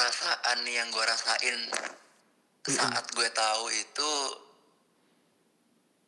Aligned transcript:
perasaan 0.00 0.64
yang 0.64 0.88
gue 0.88 1.04
rasain 1.04 1.60
saat 2.72 3.04
gue 3.12 3.28
tahu 3.36 3.64
itu 3.68 4.12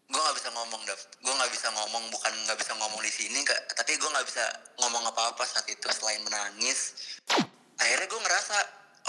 gue 0.08 0.16
nggak 0.16 0.36
bisa 0.40 0.48
ngomong 0.48 0.80
Dav 0.88 0.96
gue 0.96 1.34
nggak 1.36 1.52
bisa 1.52 1.68
ngomong 1.76 2.04
bukan 2.08 2.32
nggak 2.48 2.56
bisa 2.56 2.72
ngomong 2.80 3.00
di 3.04 3.12
sini 3.12 3.44
Kak. 3.44 3.76
tapi 3.76 4.00
gue 4.00 4.08
nggak 4.08 4.24
bisa 4.24 4.48
ngomong 4.80 5.04
apa-apa 5.12 5.44
saat 5.44 5.68
itu 5.68 5.84
selain 5.92 6.24
menangis. 6.24 6.96
Akhirnya 7.76 8.08
gue 8.08 8.20
ngerasa 8.20 8.56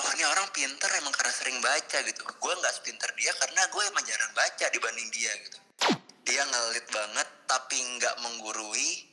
oh 0.04 0.10
ini 0.20 0.28
orang 0.28 0.48
pinter 0.52 0.92
emang 1.00 1.16
karena 1.16 1.32
sering 1.32 1.64
baca 1.64 1.98
gitu. 2.04 2.20
Gue 2.44 2.54
nggak 2.60 2.74
sepinter 2.76 3.08
dia 3.16 3.32
karena 3.40 3.64
gue 3.72 3.84
emang 3.88 4.04
jarang 4.04 4.32
baca 4.36 4.66
dibanding 4.68 5.08
dia 5.16 5.32
gitu. 5.48 5.60
Dia 6.28 6.44
ngelit 6.44 6.88
banget 6.92 7.28
tapi 7.48 7.80
nggak 7.80 8.16
menggurui 8.20 9.08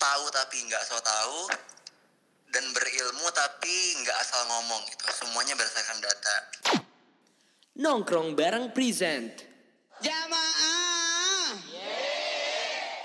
tahu 0.00 0.24
tapi 0.32 0.56
nggak 0.64 0.80
so 0.88 0.96
tahu 1.00 1.52
dan 2.52 2.64
berilmu 2.72 3.26
tapi 3.32 3.74
nggak 4.04 4.16
asal 4.20 4.40
ngomong 4.48 4.82
gitu 4.88 5.04
semuanya 5.12 5.54
berdasarkan 5.56 5.98
data 6.00 6.36
Nongkrong 7.78 8.34
bareng 8.34 8.74
present. 8.74 9.46
Jamaah. 10.02 11.54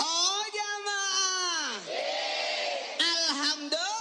Oh 0.02 0.42
jamaah. 0.50 1.78
Alhamdulillah. 2.98 3.93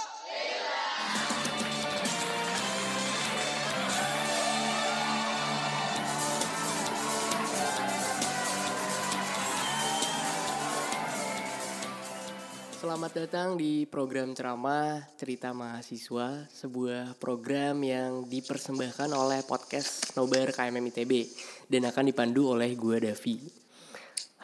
Selamat 12.92 13.24
datang 13.24 13.56
di 13.56 13.88
program 13.88 14.36
ceramah 14.36 15.00
Cerita 15.16 15.48
Mahasiswa, 15.56 16.44
sebuah 16.44 17.16
program 17.16 17.80
yang 17.80 18.28
dipersembahkan 18.28 19.16
oleh 19.16 19.40
podcast 19.48 20.12
Nobar 20.12 20.52
KMM 20.52 20.92
ITB 20.92 21.24
dan 21.72 21.88
akan 21.88 22.12
dipandu 22.12 22.52
oleh 22.52 22.76
gua 22.76 23.00
Davi. 23.00 23.40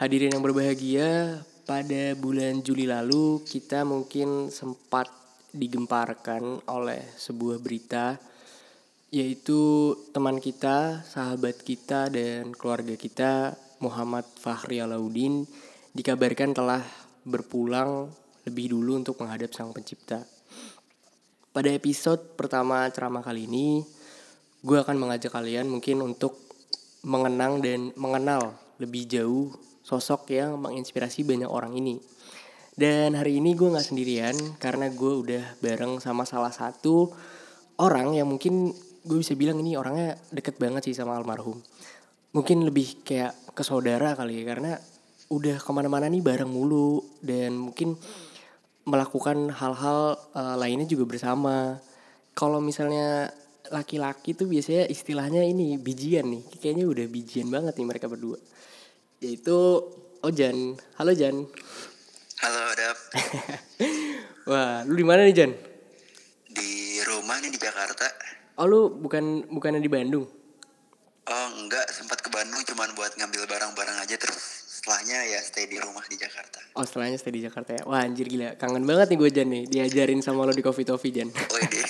Hadirin 0.01 0.33
yang 0.33 0.41
berbahagia, 0.41 1.45
pada 1.69 2.17
bulan 2.17 2.65
Juli 2.65 2.89
lalu 2.89 3.45
kita 3.45 3.85
mungkin 3.85 4.49
sempat 4.49 5.13
digemparkan 5.53 6.65
oleh 6.73 7.05
sebuah 7.21 7.61
berita 7.61 8.17
yaitu 9.13 9.93
teman 10.17 10.41
kita, 10.41 11.05
sahabat 11.05 11.61
kita 11.61 12.09
dan 12.09 12.57
keluarga 12.57 12.97
kita 12.97 13.61
Muhammad 13.85 14.25
Fahri 14.41 14.81
Alauddin 14.81 15.45
dikabarkan 15.93 16.57
telah 16.57 16.81
berpulang 17.29 18.09
lebih 18.49 18.73
dulu 18.73 18.97
untuk 18.97 19.21
menghadap 19.21 19.53
Sang 19.53 19.71
Pencipta. 19.77 20.25
Pada 21.53 21.69
episode 21.69 22.35
pertama 22.35 22.89
ceramah 22.89 23.21
kali 23.21 23.45
ini, 23.45 23.85
gue 24.65 24.79
akan 24.81 24.97
mengajak 24.97 25.31
kalian 25.37 25.69
mungkin 25.69 26.01
untuk 26.01 26.41
mengenang 27.05 27.61
dan 27.61 27.93
mengenal 27.95 28.57
lebih 28.81 29.05
jauh 29.05 29.53
sosok 29.85 30.33
yang 30.33 30.57
menginspirasi 30.57 31.29
banyak 31.29 31.49
orang 31.49 31.77
ini. 31.77 32.01
Dan 32.79 33.19
hari 33.19 33.43
ini 33.43 33.59
gue 33.59 33.69
nggak 33.75 33.89
sendirian 33.91 34.37
karena 34.63 34.87
gue 34.89 35.13
udah 35.19 35.45
bareng 35.59 35.99
sama 35.99 36.23
salah 36.23 36.55
satu 36.55 37.11
orang 37.83 38.15
yang 38.15 38.31
mungkin 38.31 38.71
gue 39.03 39.19
bisa 39.19 39.35
bilang 39.35 39.59
ini 39.59 39.75
orangnya 39.75 40.15
deket 40.31 40.63
banget 40.63 40.87
sih 40.87 40.95
sama 40.95 41.19
almarhum. 41.19 41.59
Mungkin 42.37 42.63
lebih 42.63 43.03
kayak 43.03 43.57
ke 43.57 43.63
saudara 43.67 44.15
kali 44.15 44.43
ya 44.43 44.45
karena 44.47 44.79
udah 45.29 45.59
ke 45.59 45.71
mana-mana 45.75 46.07
nih 46.07 46.23
bareng 46.23 46.49
mulu 46.49 47.03
dan 47.19 47.59
mungkin 47.59 47.99
melakukan 48.89 49.53
hal-hal 49.53 50.17
uh, 50.33 50.57
lainnya 50.57 50.89
juga 50.89 51.05
bersama. 51.05 51.77
Kalau 52.33 52.65
misalnya 52.65 53.29
laki-laki 53.69 54.33
tuh 54.33 54.49
biasanya 54.49 54.89
istilahnya 54.89 55.45
ini 55.45 55.77
bijian 55.77 56.25
nih. 56.25 56.43
Kayaknya 56.57 56.87
udah 56.89 57.07
bijian 57.13 57.53
banget 57.53 57.77
nih 57.77 57.85
mereka 57.85 58.09
berdua. 58.09 58.41
Yaitu 59.21 59.85
Ojan. 60.25 60.81
Halo 60.97 61.13
Jan. 61.13 61.45
halo 62.39 62.63
Dav 62.71 62.99
Wah, 64.51 64.87
lu 64.87 64.95
di 64.95 65.03
mana 65.03 65.27
nih 65.27 65.35
Jan? 65.35 65.53
di 66.49 67.03
rumah 67.03 67.39
nih 67.43 67.51
di 67.51 67.59
Jakarta 67.59 68.07
Oh 68.59 68.67
lu 68.67 68.91
bukan 68.95 69.47
bukannya 69.47 69.83
di 69.83 69.91
Bandung? 69.91 70.27
oh 71.29 71.49
enggak 71.61 71.85
sempat 71.93 72.25
ke 72.25 72.33
Bandung 72.33 72.63
cuman 72.65 72.95
buat 72.97 73.13
ngambil 73.21 73.45
barang-barang 73.45 73.97
aja 74.01 74.17
terus 74.17 74.58
setelahnya 74.89 75.21
ya 75.29 75.41
stay 75.45 75.69
di 75.69 75.77
rumah 75.77 76.01
di 76.09 76.17
Jakarta 76.17 76.65
Oh 76.73 76.81
setelahnya 76.81 77.21
stay 77.21 77.29
di 77.37 77.45
Jakarta 77.45 77.77
ya. 77.77 77.85
Wah 77.85 78.01
anjir 78.01 78.25
gila, 78.25 78.57
kangen 78.57 78.89
banget 78.89 79.13
nih 79.13 79.19
gue 79.21 79.31
Jan 79.37 79.49
nih. 79.53 79.65
Diajarin 79.69 80.25
sama 80.25 80.49
lo 80.49 80.55
di 80.57 80.65
Coffee 80.65 80.89
Toffee 80.89 81.13
Jan. 81.13 81.29
Wede. 81.29 81.83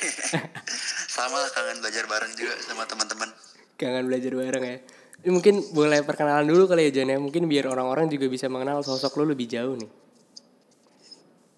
sama 1.14 1.38
lah 1.38 1.50
kangen 1.54 1.78
belajar 1.78 2.10
bareng 2.10 2.32
juga 2.34 2.58
sama 2.66 2.82
teman-teman 2.90 3.30
Kangen 3.78 4.10
belajar 4.10 4.32
bareng 4.34 4.64
ya. 4.66 4.76
Ini 5.22 5.30
mungkin 5.30 5.54
boleh 5.70 6.02
perkenalan 6.02 6.48
dulu 6.50 6.66
kali 6.66 6.90
ya 6.90 6.98
Jan 6.98 7.14
ya. 7.14 7.22
Mungkin 7.22 7.46
biar 7.46 7.70
orang-orang 7.70 8.10
juga 8.10 8.26
bisa 8.26 8.50
mengenal 8.50 8.82
sosok 8.82 9.14
lo 9.22 9.30
lebih 9.30 9.46
jauh 9.46 9.78
nih. 9.78 9.90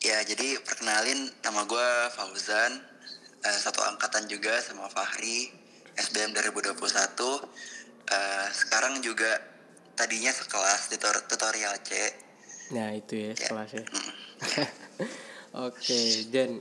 Ya, 0.05 0.21
jadi 0.21 0.61
perkenalin 0.61 1.33
nama 1.41 1.65
gue 1.65 1.89
Fauzan, 2.13 2.73
eh, 3.47 3.59
satu 3.63 3.81
angkatan 3.81 4.29
juga 4.29 4.61
sama 4.61 4.93
Fahri, 4.93 5.49
SBM 5.97 6.37
2021. 6.37 7.47
Eh, 8.11 8.49
sekarang 8.53 9.01
juga 9.01 9.50
tadinya 10.01 10.33
sekelas 10.33 10.89
di 10.89 10.97
tutor- 10.97 11.29
tutorial 11.29 11.77
C. 11.85 11.93
Nah 12.73 12.97
itu 12.97 13.21
ya 13.21 13.33
Ya. 13.37 13.47
kelasnya. 13.53 13.85
Oke, 15.69 16.01
Jan. 16.33 16.57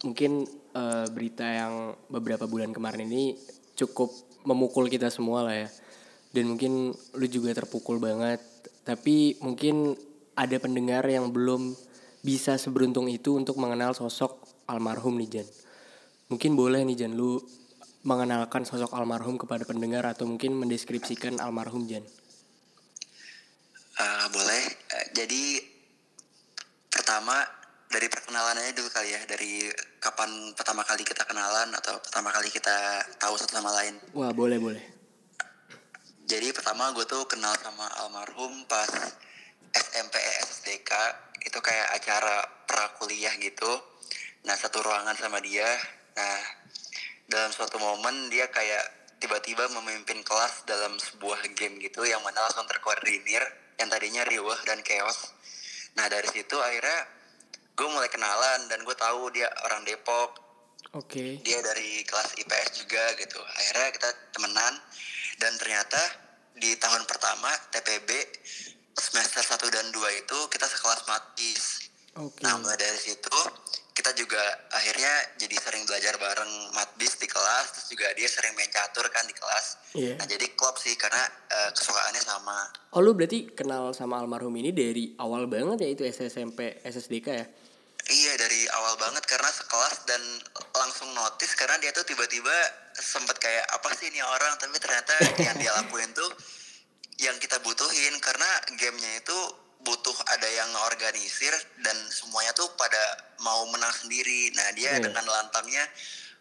Mungkin 0.00 0.32
eh, 0.72 1.06
berita 1.12 1.44
yang 1.44 1.92
beberapa 2.08 2.48
bulan 2.48 2.72
kemarin 2.72 3.04
ini 3.04 3.36
cukup 3.76 4.08
memukul 4.48 4.88
kita 4.88 5.12
semua 5.12 5.44
lah 5.44 5.68
ya. 5.68 5.68
Dan 6.32 6.56
mungkin 6.56 6.96
lu 7.12 7.26
juga 7.28 7.52
terpukul 7.52 8.00
banget. 8.00 8.40
Tapi 8.82 9.36
mungkin 9.44 9.92
ada 10.32 10.56
pendengar 10.56 11.04
yang 11.04 11.28
belum 11.28 11.76
bisa 12.24 12.56
seberuntung 12.56 13.12
itu 13.12 13.36
untuk 13.36 13.60
mengenal 13.60 13.92
sosok 13.92 14.40
almarhum 14.64 15.20
nih 15.20 15.28
Jan. 15.28 15.48
Mungkin 16.32 16.56
boleh 16.56 16.80
nih 16.88 17.04
Jan 17.04 17.12
lu 17.12 17.36
mengenalkan 18.02 18.64
sosok 18.64 18.96
almarhum 18.96 19.36
kepada 19.36 19.68
pendengar 19.68 20.08
atau 20.08 20.24
mungkin 20.24 20.56
mendeskripsikan 20.56 21.36
almarhum 21.38 21.84
Jan. 21.84 22.02
Eh, 23.92 24.26
boleh. 24.32 24.64
Eh, 24.88 25.06
jadi 25.12 25.60
pertama 26.88 27.44
dari 27.92 28.08
perkenalannya 28.08 28.72
dulu 28.72 28.88
kali 28.88 29.12
ya, 29.12 29.20
dari 29.28 29.68
kapan 30.00 30.56
pertama 30.56 30.80
kali 30.80 31.04
kita 31.04 31.28
kenalan 31.28 31.68
atau 31.76 32.00
pertama 32.00 32.32
kali 32.32 32.48
kita 32.48 33.04
tahu 33.20 33.36
satu 33.36 33.60
sama 33.60 33.70
lain. 33.76 34.00
Wah 34.16 34.32
boleh 34.32 34.56
boleh. 34.56 34.84
Jadi 36.24 36.48
pertama 36.56 36.88
gue 36.96 37.04
tuh 37.04 37.28
kenal 37.28 37.52
sama 37.60 37.84
almarhum 38.00 38.64
pas 38.64 38.88
SMP 39.76 40.16
SDK 40.48 40.90
itu 41.44 41.58
kayak 41.60 41.92
acara 41.92 42.40
prakuliah 42.64 43.36
gitu. 43.36 43.68
Nah 44.48 44.56
satu 44.56 44.80
ruangan 44.80 45.12
sama 45.20 45.44
dia. 45.44 45.68
Nah 46.16 46.40
dalam 47.28 47.52
suatu 47.52 47.76
momen 47.76 48.32
dia 48.32 48.48
kayak 48.48 49.16
tiba-tiba 49.20 49.68
memimpin 49.70 50.24
kelas 50.24 50.64
dalam 50.64 50.96
sebuah 50.96 51.44
game 51.52 51.78
gitu 51.78 52.02
yang 52.08 52.24
mana 52.24 52.42
langsung 52.48 52.66
terkoordinir 52.66 53.44
yang 53.82 53.90
tadinya 53.90 54.22
riuh 54.24 54.58
dan 54.64 54.78
chaos. 54.86 55.34
Nah 55.98 56.06
dari 56.06 56.30
situ 56.30 56.54
akhirnya 56.56 57.22
gue 57.72 57.88
mulai 57.88 58.08
kenalan 58.12 58.68
dan 58.68 58.84
gue 58.84 58.96
tahu 58.96 59.32
dia 59.32 59.48
orang 59.64 59.82
Depok 59.82 60.38
Oke. 60.92 61.40
dia 61.40 61.58
dari 61.64 62.04
kelas 62.04 62.36
IPS 62.36 62.84
juga 62.84 63.04
gitu 63.16 63.40
akhirnya 63.40 63.88
kita 63.96 64.08
temenan 64.36 64.74
dan 65.40 65.52
ternyata 65.56 66.00
di 66.52 66.76
tahun 66.76 67.08
pertama 67.08 67.48
TPB 67.72 68.10
semester 68.92 69.40
1 69.40 69.72
dan 69.72 69.88
2 69.88 70.20
itu 70.20 70.38
kita 70.52 70.68
sekelas 70.68 71.08
matis 71.08 71.88
Oke. 72.20 72.44
nah 72.44 72.60
mulai 72.60 72.76
dari 72.76 73.00
situ 73.00 73.38
kita 74.02 74.18
juga 74.18 74.42
akhirnya 74.74 75.38
jadi 75.38 75.54
sering 75.62 75.86
belajar 75.86 76.18
bareng 76.18 76.74
matbis 76.74 77.22
di 77.22 77.30
kelas 77.30 77.70
terus 77.70 77.86
juga 77.86 78.10
dia 78.18 78.26
sering 78.26 78.50
main 78.58 78.66
catur 78.66 79.06
kan 79.14 79.22
di 79.30 79.34
kelas 79.38 79.78
Iya. 79.94 80.18
nah 80.18 80.26
jadi 80.26 80.42
klop 80.58 80.74
sih 80.74 80.98
karena 80.98 81.22
eh, 81.46 81.70
kesukaannya 81.70 82.18
sama 82.18 82.66
Oh 82.92 83.00
lu 83.00 83.14
berarti 83.14 83.54
kenal 83.54 83.94
sama 83.94 84.18
almarhum 84.18 84.50
ini 84.58 84.74
dari 84.74 85.14
awal 85.22 85.46
banget 85.46 85.86
ya 85.86 85.88
itu 85.94 86.02
SMP 86.04 86.82
SSDK 86.82 87.28
ya? 87.30 87.46
Iya 88.02 88.32
dari 88.34 88.66
awal 88.74 88.98
banget 88.98 89.22
karena 89.24 89.46
sekelas 89.46 90.02
dan 90.10 90.20
langsung 90.74 91.08
notice 91.14 91.54
karena 91.54 91.78
dia 91.78 91.94
tuh 91.94 92.02
tiba-tiba 92.02 92.52
sempet 92.98 93.38
kayak 93.38 93.64
apa 93.70 93.94
sih 93.94 94.10
ini 94.10 94.18
orang 94.18 94.58
tapi 94.58 94.74
ternyata 94.82 95.14
yang 95.38 95.56
dia 95.62 95.72
lakuin 95.78 96.10
tuh 96.10 96.28
yang 97.22 97.38
kita 97.38 97.62
butuhin 97.62 98.18
karena 98.18 98.50
gamenya 98.74 99.22
itu 99.22 99.38
butuh 99.82 100.14
ada 100.30 100.46
yang 100.46 100.70
organisir 100.86 101.50
dan 101.82 101.94
semuanya 102.08 102.50
tuh 102.52 102.70
pada 102.74 103.02
mau 103.40 103.66
menang 103.68 103.90
sendiri. 103.92 104.54
Nah 104.54 104.70
dia 104.72 104.94
Iya. 104.94 105.02
dengan 105.02 105.24
lantangnya 105.24 105.82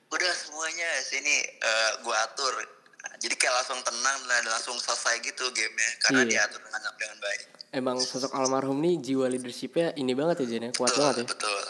udah 0.07 0.31
semuanya 0.35 0.89
sini 1.01 1.35
eh, 1.57 1.91
gua 2.01 2.21
atur. 2.23 2.53
Nah, 3.01 3.17
jadi 3.17 3.33
kayak 3.33 3.53
langsung 3.57 3.81
tenang 3.81 4.19
dan 4.23 4.43
langsung 4.45 4.77
selesai 4.77 5.17
gitu 5.21 5.49
gamenya 5.49 5.91
karena 5.99 6.21
Iya. 6.21 6.29
diatur 6.45 6.61
dengan 6.61 6.81
dengan 6.93 7.17
baik. 7.17 7.41
Emang 7.71 7.97
sosok 7.97 8.31
almarhum 8.31 8.77
nih 8.77 8.99
jiwa 8.99 9.25
leadershipnya 9.25 9.95
ini 9.95 10.11
banget 10.11 10.43
ya 10.43 10.47
Jan 10.51 10.63
ya? 10.67 10.71
Kuat 10.71 10.89
betul, 10.91 10.99
banget 11.01 11.15
ya? 11.17 11.25
betul. 11.25 11.63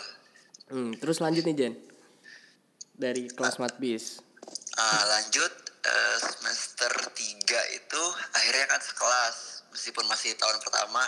Hmm, 0.67 0.91
terus 0.95 1.17
lanjut 1.19 1.43
nih 1.45 1.55
Jan. 1.55 1.73
dari 2.93 3.25
kelas 3.27 3.57
matbis. 3.57 4.21
Ah, 4.77 5.01
lanjut 5.09 5.49
eh, 5.81 6.17
semester 6.21 6.91
3 7.09 7.57
itu 7.73 8.03
akhirnya 8.29 8.65
kan 8.67 8.77
sekelas 8.77 9.35
meskipun 9.69 10.05
masih 10.05 10.37
tahun 10.37 10.61
pertama. 10.61 11.01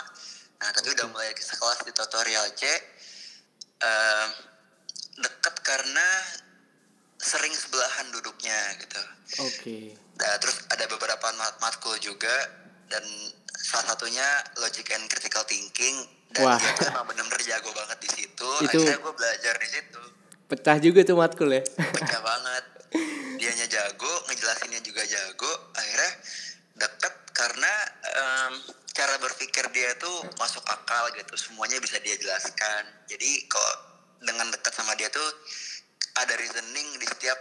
Nah, 0.64 0.72
tapi 0.72 0.96
udah 0.96 1.12
mulai 1.12 1.28
sekelas 1.36 1.84
di 1.84 1.92
tutorial 1.92 2.48
C. 2.56 2.64
Eh, 3.76 4.26
deket 5.20 5.60
karena 5.60 6.08
sering 7.20 7.52
sebelahan 7.52 8.08
duduknya 8.08 8.56
gitu. 8.80 9.02
Oke. 9.44 9.92
Nah, 10.16 10.40
terus 10.40 10.64
ada 10.72 10.88
beberapa 10.88 11.26
mat 11.36 11.60
matkul 11.60 12.00
juga 12.00 12.32
dan 12.88 13.04
salah 13.52 13.92
satunya 13.92 14.24
logic 14.56 14.88
and 14.92 15.04
critical 15.06 15.44
thinking 15.44 16.00
dan 16.32 16.48
Wah. 16.48 16.56
dia 16.56 16.72
emang 16.88 17.04
bener-bener 17.06 17.44
jago 17.44 17.68
banget 17.76 18.00
di 18.00 18.10
situ. 18.10 18.48
Itu- 18.64 18.80
Akhirnya 18.80 18.98
gue 19.04 19.12
belajar 19.12 19.54
di 19.60 19.68
situ. 19.68 20.00
Pecah 20.44 20.76
juga 20.80 21.00
tuh 21.04 21.16
matkul 21.20 21.52
ya. 21.52 21.62
Pecah 21.76 22.20
banget. 22.32 22.64
Dianya 23.36 23.66
jago, 23.68 24.12
ngejelasinnya 24.28 24.80
juga 24.80 25.04
jago. 25.04 25.52
Akhirnya 25.76 26.12
deket 26.74 27.14
karena 27.36 27.72
em, 28.16 28.52
cara 28.94 29.18
berpikir 29.18 29.66
dia 29.74 29.90
tuh 29.98 30.22
masuk 30.38 30.62
akal 30.70 31.10
gitu. 31.18 31.34
Semuanya 31.34 31.82
bisa 31.82 31.98
dia 32.00 32.14
jelaskan. 32.14 32.86
Jadi 33.10 33.50
kalau 33.50 33.74
dengan 34.22 34.48
dekat 34.54 34.72
sama 34.72 34.94
dia 34.94 35.10
tuh 35.10 35.26
ada 36.14 36.32
reasoning 36.38 36.88
di 37.02 37.06
setiap 37.10 37.36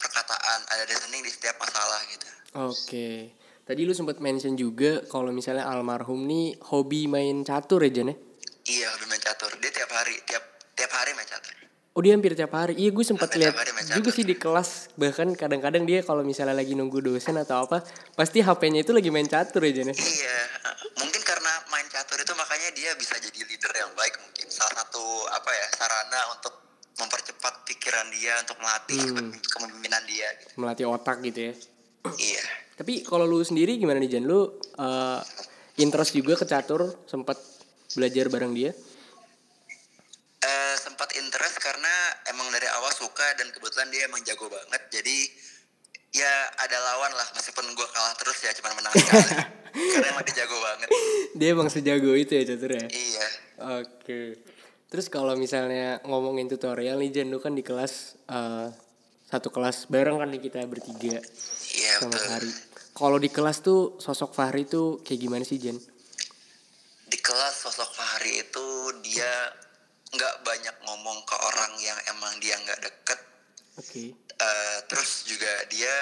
perkataan, 0.00 0.60
ada 0.72 0.82
reasoning 0.88 1.22
di 1.22 1.30
setiap 1.30 1.60
masalah 1.60 2.00
gitu. 2.08 2.28
Oke. 2.56 3.36
Tadi 3.64 3.80
lu 3.84 3.96
sempat 3.96 4.20
mention 4.20 4.56
juga 4.60 5.04
kalau 5.08 5.32
misalnya 5.32 5.64
almarhum 5.64 6.28
nih 6.28 6.60
hobi 6.68 7.08
main 7.08 7.44
catur 7.44 7.80
ya 7.84 7.92
Jan 8.00 8.12
ya? 8.12 8.16
Iya, 8.64 8.86
hobi 8.96 9.04
main 9.08 9.22
catur. 9.24 9.52
Dia 9.60 9.72
tiap 9.72 9.88
hari, 9.92 10.16
tiap 10.28 10.44
tiap 10.76 10.92
hari 10.92 11.16
main 11.16 11.28
catur. 11.28 11.63
Oh 11.94 12.02
dia 12.02 12.18
hampir 12.18 12.34
tiap 12.34 12.50
hari. 12.50 12.74
Iya 12.74 12.90
gue 12.90 13.04
sempat 13.06 13.30
lihat 13.38 13.54
juga 13.94 14.10
sih 14.10 14.26
di 14.26 14.34
kelas. 14.34 14.90
Bahkan 14.98 15.38
kadang-kadang 15.38 15.86
dia 15.86 16.02
kalau 16.02 16.26
misalnya 16.26 16.58
lagi 16.58 16.74
nunggu 16.74 16.98
dosen 16.98 17.38
atau 17.38 17.70
apa, 17.70 17.86
pasti 18.18 18.42
HP-nya 18.42 18.82
itu 18.82 18.90
lagi 18.90 19.14
main 19.14 19.30
catur 19.30 19.62
ya 19.62 19.70
Jan 19.70 19.90
ya? 19.90 19.94
Iya, 19.94 20.36
uh, 20.66 20.76
mungkin 20.98 21.22
karena 21.22 21.52
main 21.70 21.86
catur 21.86 22.18
itu 22.18 22.34
makanya 22.34 22.74
dia 22.74 22.90
bisa 22.98 23.14
jadi 23.14 23.38
leader 23.46 23.70
yang 23.78 23.94
baik 23.94 24.10
mungkin. 24.18 24.46
Salah 24.50 24.74
satu 24.82 25.02
apa 25.30 25.50
ya 25.54 25.66
sarana 25.70 26.20
untuk 26.34 26.54
mempercepat 26.98 27.54
pikiran 27.62 28.06
dia 28.10 28.42
untuk 28.42 28.58
melatih 28.58 28.98
Hmm. 29.14 29.30
kepemimpinan 29.30 30.02
dia. 30.02 30.28
Gitu. 30.34 30.50
Melatih 30.58 30.86
otak 30.90 31.22
gitu 31.22 31.40
ya. 31.50 31.54
Iya, 32.04 32.42
Tapi 32.74 33.06
kalau 33.06 33.22
lu 33.22 33.38
sendiri 33.40 33.78
gimana 33.78 34.02
nih 34.02 34.18
Jan? 34.18 34.26
Lu 34.26 34.50
eh, 34.58 35.20
interest 35.78 36.10
juga 36.10 36.34
ke 36.34 36.42
catur, 36.44 36.90
sempat 37.06 37.38
belajar 37.94 38.26
bareng 38.26 38.50
dia? 38.50 38.74
Eh, 40.42 40.74
sempat 40.76 41.08
interest 41.16 41.56
karena 41.56 41.93
emang 42.30 42.48
dari 42.52 42.68
awal 42.70 42.90
suka 42.94 43.24
dan 43.38 43.50
kebetulan 43.50 43.88
dia 43.90 44.06
emang 44.08 44.20
jago 44.24 44.46
banget. 44.48 44.82
Jadi 44.90 45.16
ya 46.14 46.32
ada 46.62 46.78
lawan 46.78 47.12
lah 47.14 47.26
meskipun 47.34 47.66
gue 47.74 47.88
kalah 47.90 48.14
terus 48.18 48.38
ya 48.42 48.50
cuma 48.56 48.72
menang 48.76 48.94
sekali. 48.94 49.32
karena 49.94 50.08
emang 50.14 50.24
dia 50.26 50.34
jago 50.44 50.56
banget. 50.62 50.88
Dia 51.34 51.48
emang 51.50 51.68
sejago 51.68 52.12
itu 52.14 52.32
ya 52.34 52.42
catur 52.46 52.72
ya? 52.78 52.86
Iya. 52.88 53.26
Oke. 53.82 54.20
Terus 54.88 55.06
kalau 55.10 55.34
misalnya 55.34 55.98
ngomongin 56.06 56.46
tutorial 56.46 57.02
nih 57.02 57.10
Jan, 57.10 57.34
lu 57.34 57.42
kan 57.42 57.58
di 57.58 57.66
kelas 57.66 58.14
eh, 58.30 58.68
satu 59.26 59.50
kelas 59.50 59.90
bareng 59.90 60.22
kan 60.22 60.30
nih 60.30 60.38
kita 60.38 60.62
bertiga 60.70 61.18
Iya 61.74 61.92
sama 61.98 62.14
betul. 62.14 62.28
Fahri. 62.30 62.50
Kalau 62.94 63.18
di 63.18 63.26
kelas 63.26 63.58
tuh 63.66 63.98
sosok 63.98 64.38
Fahri 64.38 64.70
tuh 64.70 65.02
kayak 65.02 65.18
gimana 65.18 65.42
sih 65.42 65.58
Jan? 65.58 65.74
di 67.14 67.22
kelas 67.22 67.54
sosok 67.62 67.94
Fahri 67.94 68.42
itu 68.42 68.66
dia 69.06 69.30
nggak 70.14 70.34
banyak 70.46 70.76
ngomong 70.86 71.18
ke 71.26 71.36
orang 71.36 71.72
yang 71.82 71.98
emang 72.14 72.32
dia 72.38 72.54
nggak 72.62 72.80
deket. 72.80 73.20
Oke. 73.78 74.14
Eh, 74.14 74.78
terus 74.86 75.26
juga 75.26 75.50
dia 75.70 75.94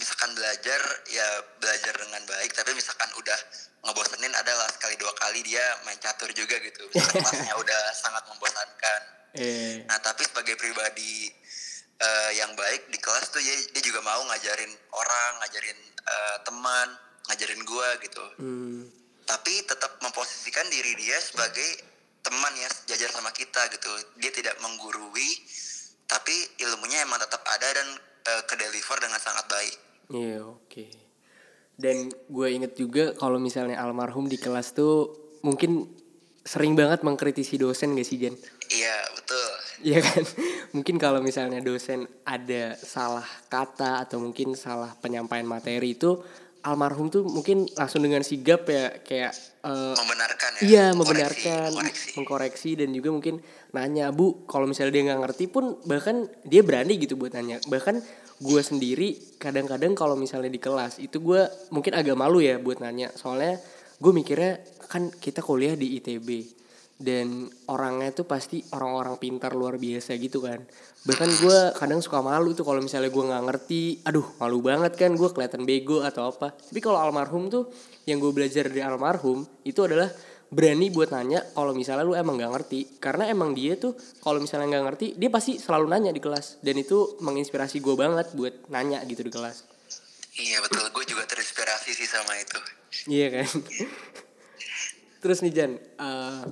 misalkan 0.00 0.32
belajar 0.32 0.80
ya 1.12 1.28
belajar 1.60 1.92
dengan 1.92 2.24
baik 2.24 2.56
tapi 2.56 2.72
misalkan 2.72 3.12
udah 3.20 3.38
ngebosenin 3.84 4.32
adalah 4.32 4.64
sekali 4.72 4.96
dua 4.96 5.12
kali 5.20 5.44
dia 5.44 5.62
main 5.84 5.98
catur 6.00 6.32
juga 6.32 6.56
gitu. 6.60 6.88
Misalkan 6.90 7.20
kelasnya 7.24 7.54
udah 7.56 7.82
sangat 7.96 8.24
membosankan. 8.28 9.00
Eh, 9.38 9.86
nah 9.86 9.98
tapi 10.02 10.26
sebagai 10.26 10.58
pribadi 10.58 11.30
eh, 12.00 12.30
yang 12.34 12.50
baik 12.58 12.90
di 12.90 12.98
kelas 12.98 13.30
tuh 13.30 13.38
dia, 13.38 13.54
dia 13.70 13.82
juga 13.84 14.02
mau 14.02 14.20
ngajarin 14.26 14.72
orang 14.94 15.32
ngajarin 15.44 15.78
eh, 15.86 16.36
teman 16.42 16.88
ngajarin 17.30 17.62
gua 17.62 17.88
gitu. 18.02 18.24
Hmm, 18.42 18.90
tapi 19.28 19.62
tetap 19.62 20.02
memposisikan 20.02 20.66
diri 20.66 20.98
dia 20.98 21.18
sebagai 21.22 21.89
teman 22.20 22.52
ya 22.56 22.68
sejajar 22.68 23.10
sama 23.12 23.32
kita 23.32 23.60
gitu 23.72 23.90
dia 24.20 24.32
tidak 24.32 24.56
menggurui 24.60 25.30
tapi 26.04 26.34
ilmunya 26.60 27.06
emang 27.06 27.22
tetap 27.22 27.40
ada 27.46 27.68
dan 27.70 27.88
eh, 28.28 28.42
ke 28.44 28.54
deliver 28.60 28.98
dengan 29.00 29.20
sangat 29.20 29.46
baik 29.48 29.76
iya 30.10 30.42
oke. 30.44 31.10
Dan 31.80 32.12
gue 32.12 32.48
inget 32.52 32.76
juga 32.76 33.16
kalau 33.16 33.40
misalnya 33.40 33.80
almarhum 33.80 34.28
di 34.28 34.36
kelas 34.36 34.76
tuh 34.76 35.16
mungkin 35.40 35.88
sering 36.44 36.76
banget 36.76 37.00
mengkritisi 37.00 37.56
dosen 37.56 37.96
gak 37.96 38.04
sih 38.04 38.20
Jan? 38.20 38.36
iya 38.68 38.96
betul 39.16 39.48
Iya 39.80 40.04
kan? 40.04 40.24
Mungkin 40.76 41.00
kalau 41.00 41.24
misalnya 41.24 41.64
dosen 41.64 42.04
ada 42.28 42.76
salah 42.76 43.24
kata 43.48 44.04
atau 44.04 44.20
mungkin 44.20 44.52
salah 44.52 44.92
penyampaian 45.00 45.48
materi 45.48 45.96
itu 45.96 46.20
almarhum 46.60 47.08
tuh 47.08 47.24
mungkin 47.24 47.64
langsung 47.74 48.04
dengan 48.04 48.20
sigap 48.20 48.68
ya 48.68 49.00
kayak 49.00 49.32
eh, 49.60 49.94
membenarkan 49.96 50.50
ya 50.56 50.60
Iya 50.60 50.84
membenarkan, 50.92 51.68
koreksi. 51.72 52.08
mengkoreksi 52.16 52.70
dan 52.76 52.88
juga 52.92 53.08
mungkin 53.12 53.34
nanya 53.70 54.08
bu 54.10 54.44
kalau 54.44 54.64
misalnya 54.64 54.92
dia 54.92 55.02
nggak 55.12 55.20
ngerti 55.28 55.44
pun 55.46 55.78
bahkan 55.84 56.26
dia 56.44 56.60
berani 56.64 56.96
gitu 56.96 57.16
buat 57.16 57.32
nanya 57.32 57.60
bahkan 57.68 58.00
gue 58.40 58.60
sendiri 58.64 59.20
kadang-kadang 59.36 59.92
kalau 59.92 60.16
misalnya 60.16 60.48
di 60.48 60.56
kelas 60.56 60.96
itu 60.96 61.20
gue 61.20 61.44
mungkin 61.68 61.92
agak 61.92 62.16
malu 62.16 62.40
ya 62.40 62.56
buat 62.56 62.80
nanya 62.80 63.12
soalnya 63.12 63.60
gue 64.00 64.12
mikirnya 64.16 64.64
kan 64.88 65.12
kita 65.12 65.44
kuliah 65.44 65.76
di 65.76 66.00
ITB 66.00 66.28
dan 67.00 67.48
orangnya 67.72 68.12
tuh 68.12 68.28
pasti 68.28 68.60
orang-orang 68.76 69.16
pintar 69.16 69.56
luar 69.56 69.80
biasa 69.80 70.20
gitu 70.20 70.44
kan. 70.44 70.60
Bahkan 71.08 71.30
gue 71.40 71.58
kadang 71.80 72.04
suka 72.04 72.20
malu 72.20 72.52
tuh 72.52 72.68
kalau 72.68 72.84
misalnya 72.84 73.08
gue 73.08 73.24
nggak 73.24 73.44
ngerti 73.48 73.82
aduh 74.04 74.36
malu 74.36 74.60
banget 74.60 75.00
kan 75.00 75.16
gue 75.16 75.28
kelihatan 75.32 75.64
bego 75.64 76.04
atau 76.04 76.28
apa. 76.28 76.52
Tapi 76.52 76.76
kalau 76.84 77.00
almarhum 77.00 77.48
tuh 77.48 77.72
yang 78.04 78.20
gue 78.20 78.28
belajar 78.36 78.68
dari 78.68 78.84
almarhum 78.84 79.48
itu 79.64 79.80
adalah 79.80 80.12
berani 80.52 80.92
buat 80.92 81.08
nanya 81.08 81.40
kalau 81.56 81.72
misalnya 81.72 82.04
lu 82.04 82.12
emang 82.12 82.36
nggak 82.36 82.52
ngerti. 82.52 82.80
Karena 83.00 83.32
emang 83.32 83.56
dia 83.56 83.80
tuh 83.80 83.96
kalau 84.20 84.36
misalnya 84.36 84.76
nggak 84.76 84.84
ngerti 84.92 85.06
dia 85.16 85.32
pasti 85.32 85.56
selalu 85.56 85.88
nanya 85.88 86.12
di 86.12 86.20
kelas. 86.20 86.60
Dan 86.60 86.76
itu 86.76 87.16
menginspirasi 87.24 87.80
gue 87.80 87.96
banget 87.96 88.36
buat 88.36 88.68
nanya 88.68 89.00
gitu 89.08 89.24
di 89.24 89.32
kelas. 89.32 89.64
Iya 90.36 90.60
betul. 90.60 90.84
Gue 90.92 91.08
juga 91.08 91.24
terinspirasi 91.24 91.96
sih 91.96 92.04
sama 92.04 92.36
itu. 92.36 92.60
Iya 93.08 93.40
kan? 93.40 93.48
Terus 95.20 95.40
nih 95.44 95.52
Jan 95.52 95.72
eh, 95.80 96.44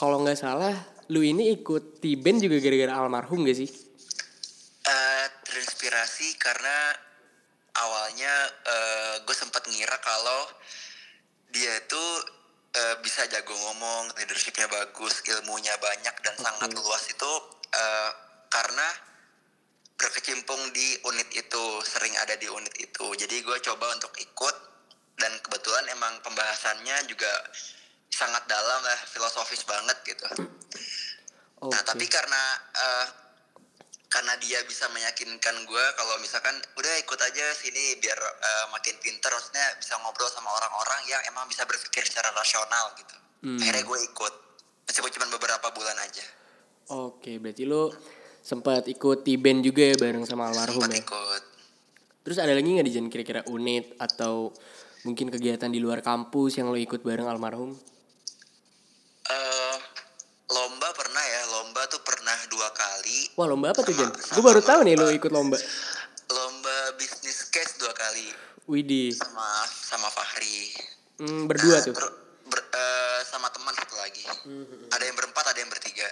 kalau 0.00 0.24
nggak 0.24 0.40
salah 0.40 0.72
lu 1.12 1.20
ini 1.20 1.60
ikut 1.60 2.00
T-band 2.00 2.40
juga 2.40 2.56
gara-gara 2.64 2.96
almarhum 2.96 3.44
gak 3.44 3.58
sih 3.60 3.68
Eh, 4.80 5.26
terinspirasi 5.44 6.40
karena 6.40 6.96
awalnya 7.76 8.32
gue 9.28 9.36
sempat 9.36 9.68
ngira 9.68 9.98
kalau 10.00 10.48
dia 11.50 11.70
itu 11.82 12.04
eh, 12.74 12.96
bisa 13.02 13.26
jago 13.26 13.54
ngomong, 13.54 14.14
leadershipnya 14.18 14.70
bagus, 14.70 15.22
ilmunya 15.26 15.74
banyak 15.82 16.14
dan 16.22 16.34
sangat 16.38 16.70
luas 16.74 17.04
itu 17.10 17.32
eh, 17.74 18.10
karena 18.50 18.88
berkecimpung 19.98 20.72
di 20.72 20.96
unit 21.04 21.28
itu, 21.36 21.64
sering 21.84 22.14
ada 22.24 22.32
di 22.40 22.48
unit 22.48 22.72
itu. 22.80 23.06
Jadi 23.20 23.44
gue 23.44 23.58
coba 23.60 23.92
untuk 23.92 24.14
ikut 24.16 24.56
dan 25.20 25.32
kebetulan 25.44 25.84
emang 25.92 26.16
pembahasannya 26.24 27.04
juga 27.04 27.28
sangat 28.20 28.44
dalam 28.44 28.80
lah, 28.84 29.00
filosofis 29.08 29.64
banget 29.64 29.96
gitu. 30.04 30.24
Oke. 31.64 31.72
Nah 31.72 31.80
tapi 31.80 32.04
karena 32.04 32.42
eh, 32.76 33.06
karena 34.10 34.34
dia 34.42 34.60
bisa 34.66 34.90
meyakinkan 34.92 35.64
gue 35.64 35.84
kalau 35.94 36.18
misalkan 36.20 36.52
udah 36.76 36.94
ikut 37.00 37.20
aja 37.22 37.44
sini 37.56 37.96
biar 37.96 38.18
eh, 38.20 38.66
makin 38.74 39.00
pinter, 39.00 39.32
maksudnya 39.32 39.64
bisa 39.80 39.96
ngobrol 40.04 40.28
sama 40.28 40.52
orang-orang 40.52 41.00
yang 41.08 41.22
emang 41.32 41.48
bisa 41.48 41.64
berpikir 41.64 42.04
secara 42.04 42.28
rasional 42.36 42.92
gitu. 43.00 43.16
Hmm. 43.40 43.56
Akhirnya 43.56 43.88
gue 43.88 43.98
ikut, 44.12 44.34
meskipun 44.84 45.10
cuma 45.16 45.26
beberapa 45.32 45.72
bulan 45.72 45.96
aja. 46.04 46.26
Oke, 46.90 47.38
berarti 47.38 47.64
lu 47.64 47.88
sempat 48.42 48.90
ikut 48.90 49.22
T-band 49.22 49.62
juga 49.62 49.86
ya 49.86 49.96
bareng 49.96 50.26
sama 50.26 50.50
almarhum 50.50 50.82
Sempat 50.82 50.92
ya. 50.92 51.00
ikut. 51.00 51.42
Terus 52.26 52.36
ada 52.42 52.52
lagi 52.52 52.68
nggak 52.68 52.86
di 52.88 52.92
kira-kira 53.08 53.40
unit 53.48 53.96
atau 53.96 54.52
mungkin 55.06 55.32
kegiatan 55.32 55.70
di 55.72 55.80
luar 55.80 56.04
kampus 56.04 56.60
yang 56.60 56.68
lo 56.68 56.76
ikut 56.76 57.00
bareng 57.00 57.30
almarhum? 57.30 57.78
Wah 63.40 63.48
lomba 63.48 63.72
apa 63.72 63.80
tuh? 63.80 63.96
Sama- 63.96 64.12
Gue 64.36 64.44
baru 64.44 64.60
tahu 64.60 64.80
nih 64.84 64.94
lo 64.94 65.08
ikut 65.08 65.32
lomba. 65.32 65.56
Lomba 66.28 66.76
bisnis 66.94 67.48
case 67.48 67.80
dua 67.80 67.88
kali 67.90 68.28
Widih, 68.68 69.10
sama 69.10 69.48
sama 69.66 70.08
Fahri. 70.08 70.76
hmm, 71.16 71.48
berdua 71.48 71.80
Nah, 71.80 71.84
tuh. 71.88 71.94
ter- 71.96 72.16
ber- 72.46 72.68
eh, 72.70 73.20
sama 73.24 73.48
teman 73.48 73.72
satu 73.72 73.96
lagi. 73.96 74.20
Hmm, 74.44 74.92
Ada 74.92 75.02
yang 75.02 75.16
berempat, 75.16 75.44
ada 75.46 75.58
yang 75.58 75.66
bertiga. 75.66 76.04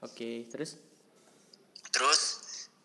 Oke, 0.00 0.44
terus? 0.46 0.76
Terus 1.88 2.20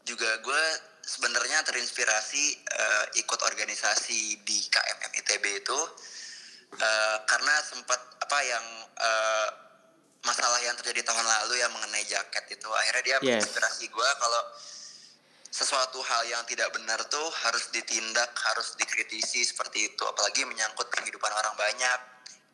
juga 0.01 0.31
gue 0.39 0.63
sebenarnya 1.03 1.59
terinspirasi 1.61 2.43
eh, 2.57 3.05
ikut 3.19 3.39
organisasi 3.43 4.19
di 4.41 4.63
KMM 4.65 5.11
ITB 5.13 5.45
itu 5.59 5.79
eh, 6.73 7.17
karena 7.21 7.53
sempat 7.61 7.99
apa 8.17 8.39
yang 8.41 8.65
eh, 8.97 9.47
masalah 10.23 10.59
yang 10.59 10.75
terjadi 10.75 11.03
tahun 11.03 11.21
lalu 11.21 11.59
yang 11.59 11.71
mengenai 11.71 12.03
jaket 12.03 12.43
itu 12.49 12.69
akhirnya 12.71 13.03
dia 13.03 13.17
Yes. 13.39 13.47
gue 13.79 14.09
kalau 14.17 14.41
sesuatu 15.53 16.01
hal 16.01 16.25
yang 16.25 16.41
tidak 16.49 16.73
benar 16.73 16.97
tuh 17.05 17.29
harus 17.45 17.69
ditindak, 17.69 18.33
harus 18.33 18.73
dikritisi 18.73 19.45
seperti 19.45 19.93
itu. 19.93 20.01
Apalagi 20.01 20.49
menyangkut 20.49 20.89
kehidupan 20.89 21.29
orang 21.29 21.53
banyak, 21.53 21.99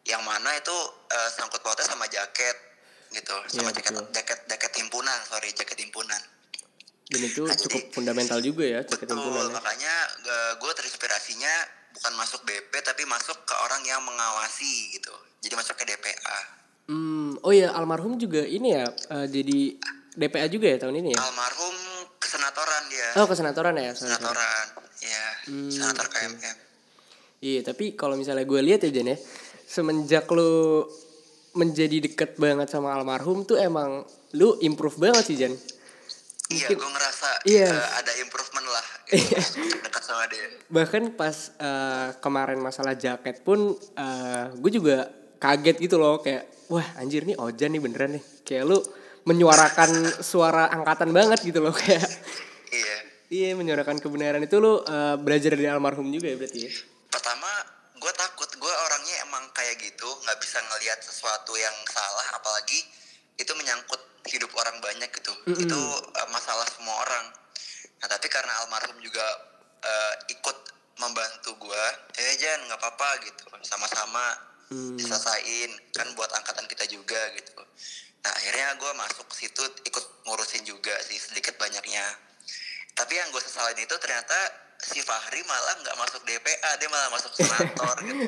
yang 0.03 0.19
mana 0.21 0.51
itu 0.51 0.75
eh, 1.07 1.29
sangkut 1.31 1.63
pautnya 1.63 1.87
sama 1.87 2.11
jaket 2.11 2.59
gitu, 3.09 3.31
sama 3.47 3.71
Iya, 3.71 3.79
jaket 3.79 3.93
betul. 3.95 4.11
jaket 4.11 4.39
jaket 4.45 4.71
himpunan, 4.83 5.15
sorry 5.23 5.49
jaket 5.55 5.79
himpunan. 5.79 6.19
Dan 7.07 7.21
itu 7.23 7.41
Nah, 7.41 7.55
cukup 7.55 7.81
jadi- 7.81 7.93
fundamental 7.95 8.39
juga 8.43 8.63
ya 8.67 8.81
jaket 8.83 9.07
Betul, 9.07 9.17
himpunan 9.17 9.47
ya. 9.47 9.53
makanya 9.55 9.93
gue 10.59 10.71
terinspirasinya 10.75 11.53
bukan 11.95 12.13
masuk 12.13 12.43
BP 12.43 12.73
tapi 12.83 13.07
masuk 13.07 13.33
ke 13.47 13.55
orang 13.55 13.81
yang 13.81 14.03
mengawasi 14.03 14.91
gitu. 14.91 15.15
Jadi 15.39 15.55
masuk 15.55 15.73
ke 15.73 15.87
DPA. 15.87 16.39
Hmm, 16.89 17.37
oh 17.39 17.53
ya 17.53 17.69
almarhum 17.69 18.17
juga 18.17 18.41
ini 18.41 18.73
ya 18.73 18.89
eh, 18.89 19.27
jadi 19.29 19.59
DPA 20.17 20.49
juga 20.49 20.67
ya 20.67 20.77
tahun 20.81 20.99
ini 20.99 21.09
ya. 21.13 21.21
Almarhum 21.21 21.75
kesenatoran 22.17 22.83
dia. 22.89 23.07
Oh 23.15 23.25
kesenatoran 23.29 23.73
ya. 23.77 23.93
sorry, 23.93 24.09
sorry. 24.09 24.17
Senatoran, 24.17 24.65
ya, 24.99 25.25
Hmm, 25.45 25.69
senator 25.69 26.05
oke. 26.09 26.17
KMM. 26.17 26.57
Iya 27.39 27.59
tapi 27.63 27.93
kalau 27.93 28.17
misalnya 28.17 28.43
gue 28.43 28.59
lihat 28.59 28.83
ya 28.83 28.91
Jan 28.91 29.13
ya 29.13 29.17
semenjak 29.63 30.27
lu 30.27 30.83
menjadi 31.53 32.03
deket 32.03 32.35
banget 32.35 32.67
sama 32.67 32.91
almarhum 32.91 33.45
tuh 33.45 33.55
emang 33.55 34.03
lu 34.33 34.57
improve 34.59 34.97
banget 34.99 35.23
sih 35.23 35.37
Jan. 35.37 35.53
Iya, 36.49 36.73
gue 36.73 36.89
ngerasa 36.89 37.27
Iya. 37.45 37.69
eh, 37.69 37.89
ada 38.01 38.11
improvement 38.17 38.65
lah 38.65 38.85
gitu, 39.05 39.61
dekat 39.85 40.01
sama 40.01 40.25
dia. 40.25 40.49
Bahkan 40.67 41.13
pas 41.13 41.53
eh, 41.53 42.09
kemarin 42.17 42.57
masalah 42.57 42.97
jaket 42.97 43.45
pun 43.45 43.71
eh, 43.77 44.45
gue 44.57 44.71
juga 44.73 45.05
kaget 45.37 45.77
gitu 45.79 45.95
loh 45.95 46.17
kayak 46.19 46.49
wah 46.69 46.87
anjir 47.01 47.25
nih 47.25 47.35
Ojan 47.41 47.73
nih 47.73 47.81
beneran 47.81 48.17
nih 48.17 48.23
kayak 48.45 48.63
lu 48.69 48.79
menyuarakan 49.27 50.21
suara 50.23 50.71
angkatan 50.71 51.11
banget 51.11 51.43
gitu 51.43 51.59
loh 51.59 51.73
kayak 51.75 52.05
Iya. 52.69 52.97
iya 53.33 53.49
menyuarakan 53.57 53.97
kebenaran 53.97 54.45
itu 54.45 54.61
lu 54.61 54.81
eh, 54.85 55.15
belajar 55.17 55.57
dari 55.57 55.69
almarhum 55.69 56.05
juga 56.13 56.29
ya 56.29 56.37
berarti 56.37 56.59
ya. 56.69 56.71
Pertama, 57.09 57.49
gue 57.97 58.13
takut. 58.13 58.49
Gue 58.61 58.69
orangnya 58.69 59.25
emang 59.25 59.49
kayak 59.57 59.81
gitu, 59.81 60.05
nggak 60.05 60.37
bisa 60.37 60.61
ngelihat 60.61 61.01
sesuatu 61.01 61.57
yang 61.57 61.73
salah, 61.89 62.37
apalagi 62.37 62.77
itu 63.41 63.51
menyangkut 63.57 63.97
hidup 64.29 64.53
orang 64.53 64.77
banyak 64.77 65.09
gitu. 65.09 65.33
Mm-mm. 65.49 65.65
Itu 65.65 65.79
eh, 66.13 66.27
masalah 66.29 66.69
semua 66.69 66.93
orang. 67.01 67.25
Nah, 67.99 68.07
tapi 68.07 68.29
karena 68.29 68.53
almarhum 68.61 69.01
juga 69.01 69.25
eh, 69.81 70.13
ikut 70.37 70.57
membantu 71.01 71.57
gue, 71.57 71.83
eh 72.21 72.35
Jan 72.37 72.69
nggak 72.69 72.77
apa-apa 72.77 73.09
gitu, 73.25 73.49
sama-sama 73.65 74.35
Hmm. 74.69 74.93
diselesain 74.93 75.71
kan 75.97 76.05
buat 76.13 76.29
angkatan 76.29 76.69
kita 76.69 76.85
juga 76.93 77.17
gitu. 77.33 77.57
Nah 78.21 78.31
akhirnya 78.37 78.77
gue 78.77 78.91
masuk 79.01 79.25
ke 79.33 79.45
situ 79.45 79.63
ikut 79.89 80.05
ngurusin 80.29 80.61
juga 80.61 80.93
sih 81.01 81.17
sedikit 81.17 81.57
banyaknya. 81.57 82.05
Tapi 82.93 83.17
yang 83.17 83.33
gue 83.33 83.41
sesalin 83.41 83.81
itu 83.81 83.95
ternyata 83.97 84.37
si 84.77 85.01
Fahri 85.01 85.41
malah 85.49 85.73
nggak 85.81 85.97
masuk 85.97 86.21
DPA, 86.21 86.71
dia 86.77 86.89
malah 86.93 87.09
masuk 87.09 87.33
senator 87.33 87.95
gitu. 88.05 88.23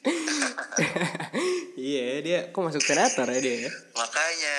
iya 1.90 2.22
dia 2.22 2.38
kok 2.54 2.62
masuk 2.62 2.86
senator 2.86 3.26
ya 3.26 3.40
dia 3.42 3.56
ya. 3.66 3.70
Makanya 3.98 4.58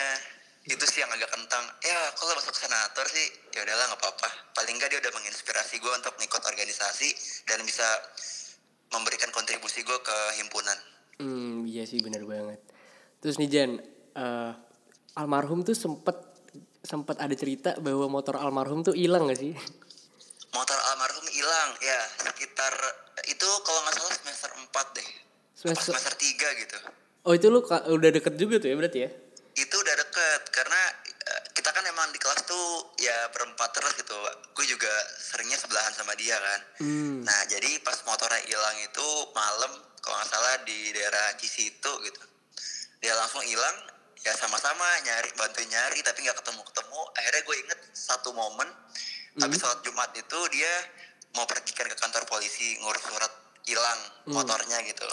itu 0.67 0.86
sih 0.91 1.00
yang 1.01 1.12
agak 1.15 1.31
kentang. 1.31 1.65
Ya 1.88 2.12
kalau 2.19 2.36
masuk 2.36 2.53
senator 2.53 3.07
sih 3.07 3.31
ya 3.55 3.63
udahlah 3.63 3.95
nggak 3.95 4.01
apa-apa. 4.03 4.29
Paling 4.60 4.75
nggak 4.75 4.91
dia 4.91 5.00
udah 5.00 5.13
menginspirasi 5.15 5.79
gue 5.79 5.91
untuk 5.95 6.19
ngikut 6.19 6.43
organisasi 6.43 7.10
dan 7.48 7.63
bisa 7.63 7.88
memberikan 8.91 9.31
kontribusi 9.31 9.81
gue 9.81 10.00
ke 10.03 10.17
himpunan. 10.39 10.77
Hmm, 11.17 11.63
iya 11.65 11.88
sih 11.88 12.03
benar 12.03 12.24
banget. 12.25 12.60
Terus 13.21 13.38
nih 13.38 13.50
Jan, 13.50 13.71
eh, 14.13 14.51
almarhum 15.15 15.63
tuh 15.63 15.75
sempet 15.75 16.17
sempet 16.81 17.21
ada 17.21 17.36
cerita 17.38 17.77
bahwa 17.77 18.10
motor 18.10 18.41
almarhum 18.41 18.81
tuh 18.81 18.98
hilang 18.98 19.29
gak 19.29 19.38
sih? 19.38 19.53
Motor 20.51 20.79
almarhum 20.91 21.25
hilang 21.29 21.69
ya 21.79 22.00
sekitar 22.19 22.74
itu 23.29 23.48
kalau 23.63 23.79
nggak 23.86 23.95
salah 23.95 24.15
semester 24.17 24.50
4 24.57 24.88
deh. 24.98 25.07
Apa 25.07 25.55
Semester- 25.55 25.93
semester 25.93 26.15
3 26.17 26.48
gitu. 26.57 26.77
Oh 27.21 27.38
itu 27.38 27.48
lu 27.53 27.62
udah 27.62 28.10
deket 28.10 28.33
juga 28.33 28.57
tuh 28.57 28.74
ya 28.74 28.75
berarti 28.75 29.00
ya? 29.05 29.10
Itu 29.53 29.75
udah 29.77 29.95
deket 29.95 30.41
karena 30.50 30.81
eh, 31.05 31.41
kita 31.53 31.69
kan 31.69 31.86
emang 31.86 32.10
di 32.10 32.17
kelas 32.17 32.50
tuh 32.50 32.98
ya 32.98 33.29
berempat 33.29 33.69
terus 33.77 33.93
gitu. 33.93 34.17
Juga 34.71 34.93
seringnya 35.19 35.59
sebelahan 35.59 35.91
sama 35.91 36.15
dia 36.15 36.39
kan. 36.39 36.61
Hmm. 36.79 37.27
Nah 37.27 37.39
jadi 37.51 37.83
pas 37.83 37.99
motornya 38.07 38.39
hilang 38.47 38.77
itu 38.79 39.07
malam 39.35 39.71
kalau 39.99 40.15
nggak 40.15 40.29
salah 40.31 40.55
di 40.63 40.95
daerah 40.95 41.35
Cisitu 41.35 41.91
gitu. 42.07 42.21
Dia 43.03 43.11
langsung 43.19 43.43
hilang 43.43 43.75
ya 44.23 44.31
sama-sama 44.37 44.85
nyari 45.03 45.27
bantu 45.35 45.59
nyari 45.67 45.99
tapi 46.07 46.23
nggak 46.23 46.39
ketemu 46.39 46.63
ketemu. 46.71 46.99
Akhirnya 47.19 47.41
gue 47.43 47.55
inget 47.67 47.79
satu 47.91 48.31
momen 48.31 48.69
habis 49.43 49.59
sholat 49.59 49.79
Jumat 49.83 50.11
itu 50.15 50.39
dia 50.55 50.73
mau 51.35 51.47
pergi 51.47 51.71
kan 51.71 51.87
ke 51.87 51.95
kantor 51.95 52.23
polisi 52.27 52.75
ngurus 52.83 53.03
surat 53.03 53.31
hilang 53.67 53.99
motornya 54.31 54.79
gitu. 54.87 55.07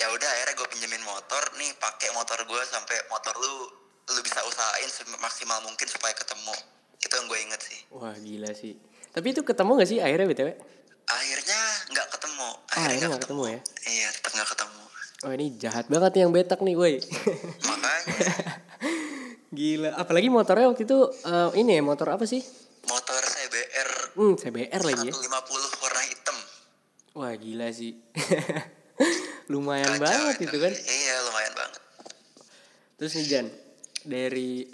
Ya 0.00 0.08
udah 0.08 0.28
akhirnya 0.28 0.54
gue 0.56 0.68
pinjemin 0.72 1.04
motor 1.04 1.42
nih 1.60 1.70
pakai 1.76 2.12
motor 2.16 2.40
gue 2.44 2.62
sampai 2.68 2.96
motor 3.08 3.34
lu 3.40 3.54
lu 4.12 4.20
bisa 4.24 4.40
usahain 4.44 4.88
semaksimal 4.88 5.62
mungkin 5.64 5.86
supaya 5.86 6.12
ketemu. 6.16 6.56
Itu 7.02 7.12
yang 7.12 7.26
gue 7.26 7.38
inget 7.40 7.60
sih. 7.60 7.78
Wah 7.90 8.14
gila 8.14 8.50
sih. 8.52 8.74
Tapi 9.10 9.26
itu 9.28 9.42
ketemu 9.42 9.70
gak 9.76 9.88
sih 9.88 9.98
akhirnya 9.98 10.26
btw? 10.26 10.50
akhirnya 11.02 11.60
nggak 11.90 12.08
ketemu 12.08 12.48
Ah, 12.70 12.86
akhirnya 12.86 13.08
nggak 13.10 13.22
ketemu 13.22 13.42
ya? 13.44 13.58
iya 13.84 14.08
tetap 14.08 14.32
nggak 14.32 14.48
ketemu 14.48 14.80
Oh 15.20 15.30
ini 15.30 15.46
jahat 15.56 15.86
banget 15.86 16.10
nih 16.12 16.20
yang 16.20 16.32
betak 16.32 16.60
nih 16.60 16.74
woi. 16.74 16.94
makanya 17.60 18.16
gila. 19.52 19.90
Apalagi 19.94 20.28
motornya 20.28 20.66
waktu 20.66 20.82
itu 20.82 20.98
eh, 21.20 21.50
ini 21.56 21.74
ya 21.74 21.82
motor 21.82 22.08
apa 22.08 22.22
sih? 22.22 22.40
motor 22.82 23.18
CBR 23.20 23.90
Hmm 24.14 24.34
CBR 24.34 24.82
lagi 24.84 25.04
ya. 25.04 25.12
150 25.12 25.26
warna 25.80 26.02
hitam 26.02 26.36
Wah 27.12 27.32
gila 27.34 27.68
sih. 27.68 27.92
Lumayan 29.52 29.92
Kacau 29.92 30.02
banget 30.02 30.36
itu 30.40 30.56
kan. 30.56 30.72
iya 30.72 31.14
lumayan 31.22 31.52
banget 31.52 31.80
Terus 32.94 33.12
nih 33.12 33.26
Jan, 33.26 33.46
dari 34.04 34.70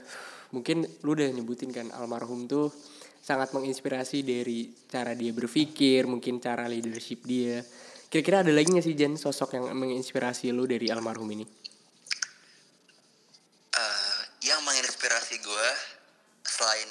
mungkin 0.50 0.87
lu 1.05 1.12
udah 1.12 1.28
nyebutin 1.31 1.71
kan 1.71 1.93
almarhum 1.93 2.49
tuh 2.49 2.73
sangat 3.19 3.52
menginspirasi 3.52 4.25
dari 4.25 4.73
cara 4.88 5.12
dia 5.12 5.37
berpikir, 5.37 6.09
mungkin 6.09 6.40
cara 6.40 6.64
leadership 6.64 7.28
dia. 7.28 7.61
Kira-kira 8.09 8.40
ada 8.40 8.49
lagi 8.49 8.73
gak 8.73 8.87
sih 8.88 8.97
Jan 8.97 9.21
sosok 9.21 9.52
yang 9.61 9.69
menginspirasi 9.76 10.49
lu 10.49 10.64
dari 10.64 10.88
almarhum 10.88 11.28
ini? 11.28 11.45
Eh, 13.76 14.21
yang 14.49 14.64
menginspirasi 14.64 15.45
gue 15.45 15.69
selain 16.40 16.88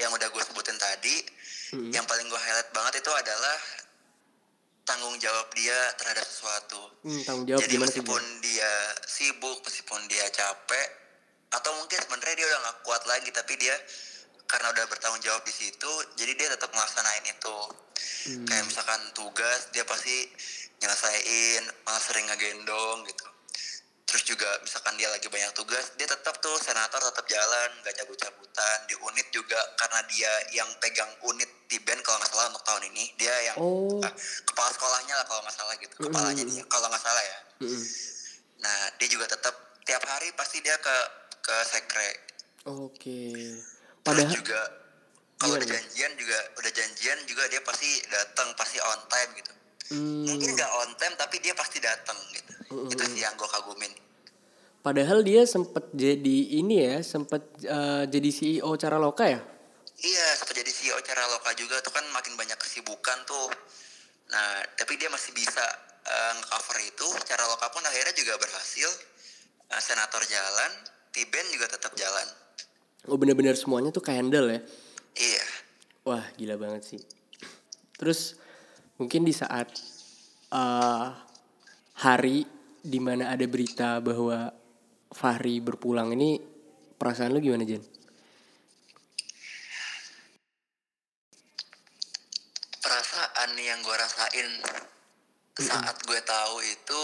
yang 0.00 0.08
udah 0.12 0.28
gue 0.32 0.42
sebutin 0.44 0.76
tadi 0.76 1.16
Hmm. 1.66 1.90
yang 1.90 2.06
paling 2.06 2.30
gue 2.30 2.38
highlight 2.38 2.70
banget 2.70 3.02
itu 3.02 3.10
adalah 3.10 3.58
tanggung 4.86 5.18
jawab 5.18 5.50
dia 5.50 5.74
terhadap 5.98 6.22
sesuatu 6.22 6.78
Hmm, 7.02 7.20
tanggung 7.26 7.46
jawab 7.50 7.58
Jadi 7.66 7.74
sih 7.74 7.82
meskipun 7.82 8.22
dia 8.38 8.72
sibuk, 9.02 9.58
meskipun 9.66 9.98
dia 10.06 10.30
capek, 10.30 10.88
atau 11.56 11.72
mungkin 11.80 11.98
sebenarnya 11.98 12.36
dia 12.36 12.46
udah 12.46 12.60
gak 12.68 12.78
kuat 12.84 13.02
lagi, 13.08 13.30
tapi 13.32 13.56
dia 13.56 13.74
karena 14.46 14.70
udah 14.70 14.84
bertanggung 14.86 15.22
jawab 15.26 15.42
di 15.42 15.50
situ, 15.50 15.90
jadi 16.14 16.32
dia 16.38 16.48
tetap 16.54 16.70
melaksanain 16.70 17.24
itu. 17.26 17.58
Hmm. 18.30 18.46
Kayak 18.46 18.64
misalkan 18.70 19.00
tugas, 19.10 19.72
dia 19.74 19.82
pasti 19.82 20.30
nyelesain, 20.78 21.62
malah 21.82 22.02
sering 22.02 22.26
ngegendong 22.30 23.02
gitu. 23.10 23.26
Terus 24.06 24.22
juga 24.22 24.46
misalkan 24.62 24.94
dia 24.94 25.10
lagi 25.10 25.26
banyak 25.26 25.50
tugas, 25.50 25.90
dia 25.98 26.06
tetap 26.06 26.38
tuh 26.38 26.54
senator 26.62 27.02
tetap 27.02 27.26
jalan, 27.26 27.68
gak 27.82 27.94
cabut-cabutan. 27.98 28.76
Di 28.86 28.94
unit 29.02 29.26
juga 29.34 29.58
karena 29.74 30.00
dia 30.06 30.30
yang 30.54 30.70
pegang 30.78 31.10
unit 31.26 31.50
di 31.66 31.82
band 31.82 31.98
kalau 32.06 32.22
nggak 32.22 32.30
salah 32.30 32.46
untuk 32.54 32.62
tahun 32.62 32.86
ini, 32.94 33.04
dia 33.18 33.34
yang 33.50 33.58
Oh. 33.58 33.98
eh, 33.98 34.14
kepala 34.46 34.70
sekolahnya 34.70 35.14
lah 35.18 35.26
kalau 35.26 35.42
nggak 35.42 35.56
salah 35.58 35.74
gitu, 35.82 35.94
kepalanya 35.98 36.44
Mm. 36.46 36.50
dia 36.54 36.62
kalau 36.70 36.86
nggak 36.86 37.02
salah 37.02 37.24
ya. 37.26 37.38
Mm-mm. 37.66 37.82
Nah, 38.62 38.78
dia 38.94 39.08
juga 39.10 39.26
tetap 39.26 39.54
tiap 39.82 40.02
hari 40.06 40.30
pasti 40.38 40.62
dia 40.62 40.78
ke 40.78 40.96
ke 41.46 41.56
sekre. 41.62 42.10
Oke. 42.66 43.22
Terus 43.30 43.62
Padahal 44.02 44.34
juga 44.34 44.60
kalau 45.36 45.54
Gimana, 45.54 45.62
udah 45.62 45.68
janjian 45.78 46.12
juga 46.18 46.38
udah 46.58 46.72
janjian 46.74 47.18
juga 47.28 47.42
dia 47.46 47.62
pasti 47.62 47.90
datang, 48.10 48.48
pasti 48.58 48.78
on 48.82 49.00
time 49.06 49.30
gitu. 49.38 49.52
hmm, 49.94 50.24
Mungkin 50.26 50.48
nggak 50.58 50.70
on 50.82 50.90
time 50.98 51.14
tapi 51.14 51.36
dia 51.38 51.54
pasti 51.54 51.78
datang 51.78 52.18
gitu. 52.34 52.52
Mm, 52.74 52.90
Itu 52.90 53.02
sih 53.06 53.22
yang 53.22 53.38
gue 53.38 53.46
kagumin. 53.46 53.92
padahal 54.82 55.26
dia 55.26 55.42
sempet 55.42 55.90
jadi 55.98 56.62
ini 56.62 56.78
ya, 56.78 57.02
sempet 57.02 57.42
eh, 57.62 58.04
jadi 58.06 58.28
CEO 58.30 58.70
cara 58.78 59.02
loka 59.02 59.26
ya? 59.26 59.42
Iya, 59.98 60.26
seperti 60.38 60.62
jadi 60.62 60.72
CEO 60.72 60.98
cara 61.02 61.26
loka 61.26 61.50
juga 61.58 61.82
tuh 61.82 61.90
kan 61.90 62.06
makin 62.14 62.38
banyak 62.38 62.54
kesibukan 62.54 63.18
tuh. 63.26 63.50
Nah, 64.30 64.62
tapi 64.78 64.94
dia 64.94 65.10
masih 65.10 65.34
bisa 65.34 65.62
eh, 66.06 66.32
nge-cover 66.38 66.78
itu. 66.86 67.08
Cara 67.26 67.42
loka 67.50 67.66
pun 67.74 67.82
akhirnya 67.82 68.14
juga 68.14 68.38
berhasil. 68.38 68.86
Eh, 69.66 69.82
senator 69.82 70.22
jalan, 70.22 70.70
Tiben 71.16 71.46
juga 71.48 71.64
tetap 71.72 71.96
jalan. 71.96 72.28
Oh 73.08 73.16
bener-bener 73.16 73.56
semuanya 73.56 73.88
tuh 73.88 74.04
handle 74.12 74.52
ya? 74.52 74.60
Iya. 75.16 75.44
Wah 76.04 76.24
gila 76.36 76.60
banget 76.60 76.84
sih. 76.84 77.00
Terus 77.96 78.36
mungkin 79.00 79.24
di 79.24 79.32
saat 79.32 79.72
eh, 80.52 81.06
hari 82.04 82.44
di 82.84 83.00
mana 83.00 83.32
ada 83.32 83.48
berita 83.48 84.04
bahwa 84.04 84.52
Fahri 85.08 85.64
berpulang 85.64 86.12
ini 86.12 86.36
perasaan 87.00 87.32
lu 87.32 87.40
gimana 87.40 87.64
Jen? 87.64 87.96
perasaan 92.86 93.50
yang 93.58 93.82
gue 93.82 93.96
rasain 93.98 94.48
saat 95.58 95.96
gue 96.06 96.20
tahu 96.22 96.56
itu 96.62 97.02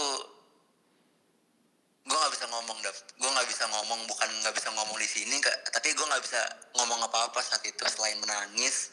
gue 2.03 2.11
nggak 2.13 2.33
bisa 2.33 2.45
ngomong 2.47 2.77
dap 2.79 2.91
gue 2.93 3.29
nggak 3.29 3.47
bisa 3.47 3.63
ngomong 3.65 3.99
bukan 4.05 4.29
nggak 4.37 4.53
bisa 4.53 4.69
ngomong 4.69 4.97
di 4.97 5.07
sini 5.07 5.39
tapi 5.65 5.89
gue 5.89 6.03
nggak 6.03 6.19
bisa 6.21 6.39
ngomong 6.73 6.99
apa 7.01 7.17
apa 7.25 7.39
saat 7.39 7.63
itu 7.63 7.79
selain 7.87 8.19
menangis 8.19 8.91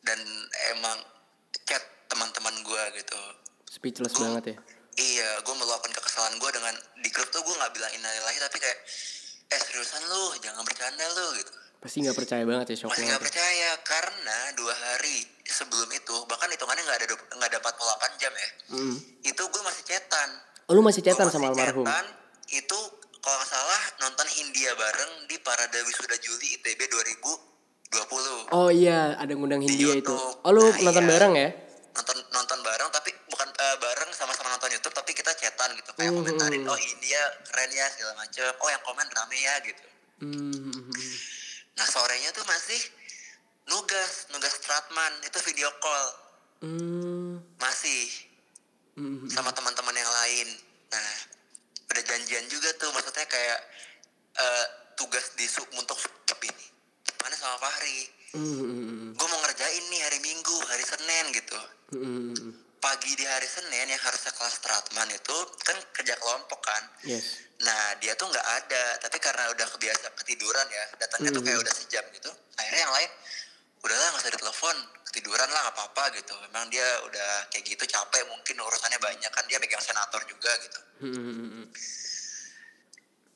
dan 0.00 0.16
emang 0.70 0.96
chat 1.62 1.80
teman-teman 2.06 2.56
gue 2.58 2.82
gitu 2.96 3.20
Speechless 3.66 4.14
Gua- 4.14 4.32
banget 4.32 4.44
ya. 4.46 4.56
iya 4.96 5.30
gue 5.38 5.54
meluapkan 5.54 5.90
kekesalan 5.90 6.32
gue 6.34 6.50
dengan 6.50 6.72
di 6.96 7.10
grup 7.10 7.28
tuh 7.28 7.40
gue 7.40 7.52
nggak 7.52 7.72
bilang 7.72 7.92
innalillahi 7.92 8.38
tapi 8.38 8.56
kayak 8.56 8.78
eh 9.46 9.60
seriusan 9.62 10.00
lu 10.06 10.24
jangan 10.38 10.62
bercanda 10.62 11.04
lu 11.12 11.36
gitu 11.36 11.52
Pasti 11.76 12.00
nggak 12.00 12.16
percaya 12.16 12.42
banget 12.42 12.66
ya 12.66 12.76
shock 12.78 12.88
masih 12.88 12.98
banget. 12.98 13.10
nggak 13.10 13.22
percaya 13.22 13.70
karena 13.84 14.38
dua 14.54 14.72
hari 14.74 15.16
sebelum 15.44 15.92
itu 15.92 16.16
bahkan 16.24 16.48
hitungannya 16.48 16.82
nggak 16.82 16.98
ada 16.98 17.06
nggak 17.36 17.48
ada 17.48 17.58
48 17.60 18.16
jam 18.16 18.32
ya 18.34 18.48
Mm. 18.72 18.96
itu 19.22 19.42
gue 19.44 19.62
masih 19.62 19.84
cetan 19.84 20.30
Oh 20.66 20.74
lu 20.74 20.82
masih 20.82 20.98
Gua 20.98 21.14
masih 21.22 21.36
sama 21.36 21.46
almarhum? 21.48 21.86
chatan, 21.86 22.06
itu 22.50 22.78
kalau 23.16 23.36
nggak 23.36 23.46
salah 23.48 23.82
nonton 24.00 24.26
Hindia 24.28 24.74
bareng 24.74 25.26
di 25.26 25.38
Parade 25.38 25.78
Wisuda 25.80 26.16
Juli 26.16 26.56
ITB 26.56 26.80
2020 26.90 28.45
Oh 28.56 28.68
iya 28.72 29.12
ada 29.14 29.28
ngundang 29.30 29.60
Di 29.60 29.68
Hindia 29.68 30.00
itu. 30.00 30.14
Oh 30.14 30.50
lu 30.50 30.64
Nah, 30.64 30.80
nonton 30.82 31.04
iya. 31.04 31.12
bareng 31.12 31.34
ya? 31.36 31.50
nonton 31.92 32.16
nonton 32.30 32.58
bareng 32.60 32.88
tapi 32.90 33.08
bukan 33.26 33.48
eh, 33.50 33.76
bareng 33.78 34.10
sama-sama 34.12 34.48
nonton 34.50 34.68
YouTube 34.68 34.92
tapi 34.92 35.12
kita 35.12 35.32
chatan 35.32 35.72
gitu 35.74 35.88
kayak 35.92 36.12
Mhm. 36.12 36.18
komentarin 36.18 36.60
oh 36.62 36.76
India 36.76 37.16
keren 37.42 37.72
ya 37.72 37.88
segala 37.88 38.12
macem 38.16 38.44
oh 38.52 38.68
yang 38.68 38.82
komen 38.82 39.08
rame 39.10 39.38
ya 39.38 39.54
gitu 39.62 39.86
Hmm. 40.16 40.92
nah 41.72 41.86
sorenya 41.86 42.32
tuh 42.32 42.44
masih 42.44 42.76
nugas 43.66 44.28
nugas 44.28 44.52
Stratman 44.54 45.08
itu 45.22 45.40
video 45.42 45.72
call 45.76 46.06
Hmm. 46.58 47.40
masih 47.56 48.12
Hmm. 48.92 49.24
sama 49.26 49.48
teman-teman 49.50 49.92
yang 49.92 50.08
lain. 50.10 50.48
Nah, 50.88 51.16
udah 51.86 52.02
janjian 52.02 52.44
juga 52.46 52.72
tuh, 52.74 52.88
maksudnya 52.90 53.24
kayak 53.24 53.60
eh, 54.34 54.64
tugas 54.94 55.32
di 55.32 55.44
sub 55.44 55.64
untuk 55.74 55.96
sub 55.96 56.12
ini. 56.42 56.66
Gimana 57.06 57.32
sama 57.34 57.56
Fahri? 57.58 58.08
Hmm. 58.34 59.14
Gue 59.14 59.28
mau 59.30 59.40
ngerjain 59.46 59.84
nih 59.92 60.00
hari 60.02 60.18
Minggu, 60.18 60.56
hari 60.66 60.82
Senin 60.82 61.24
gitu. 61.30 61.58
Hmm. 61.94 62.34
Pagi 62.82 63.12
di 63.14 63.24
hari 63.24 63.46
Senin 63.46 63.86
yang 63.86 64.02
harusnya 64.02 64.34
kelas 64.34 64.58
Stratman 64.58 65.08
itu 65.10 65.36
kan 65.62 65.76
kerja 65.94 66.14
kelompok 66.18 66.60
kan. 66.62 66.82
Yes. 67.06 67.46
Nah 67.62 67.96
dia 68.02 68.12
tuh 68.18 68.28
nggak 68.28 68.46
ada, 68.62 68.84
tapi 69.00 69.16
karena 69.22 69.48
udah 69.54 69.66
kebiasa 69.74 70.12
ketiduran 70.22 70.66
ya, 70.68 70.84
datangnya 71.00 71.30
tuh 71.32 71.42
kayak 71.42 71.58
udah 71.62 71.74
sejam 71.74 72.04
gitu. 72.12 72.30
Akhirnya 72.60 72.82
yang 72.84 72.94
lain, 72.94 73.10
udahlah 73.80 74.06
nggak 74.12 74.22
usah 74.22 74.32
ditelepon, 74.34 74.76
ketiduran 75.08 75.48
lah 75.48 75.60
nggak 75.66 75.76
apa-apa 75.80 76.04
gitu. 76.20 76.34
Memang 76.50 76.68
dia 76.68 76.84
udah 77.08 77.30
kayak 77.48 77.64
gitu 77.64 77.84
capek, 77.88 78.22
mungkin 78.28 78.60
urusannya 78.60 79.00
banyak 79.00 79.30
kan 79.32 79.44
dia 79.48 79.56
pegang 79.56 79.82
senator 79.82 80.20
juga 80.28 80.52
gitu. 80.60 80.80
Hmm. 81.00 81.64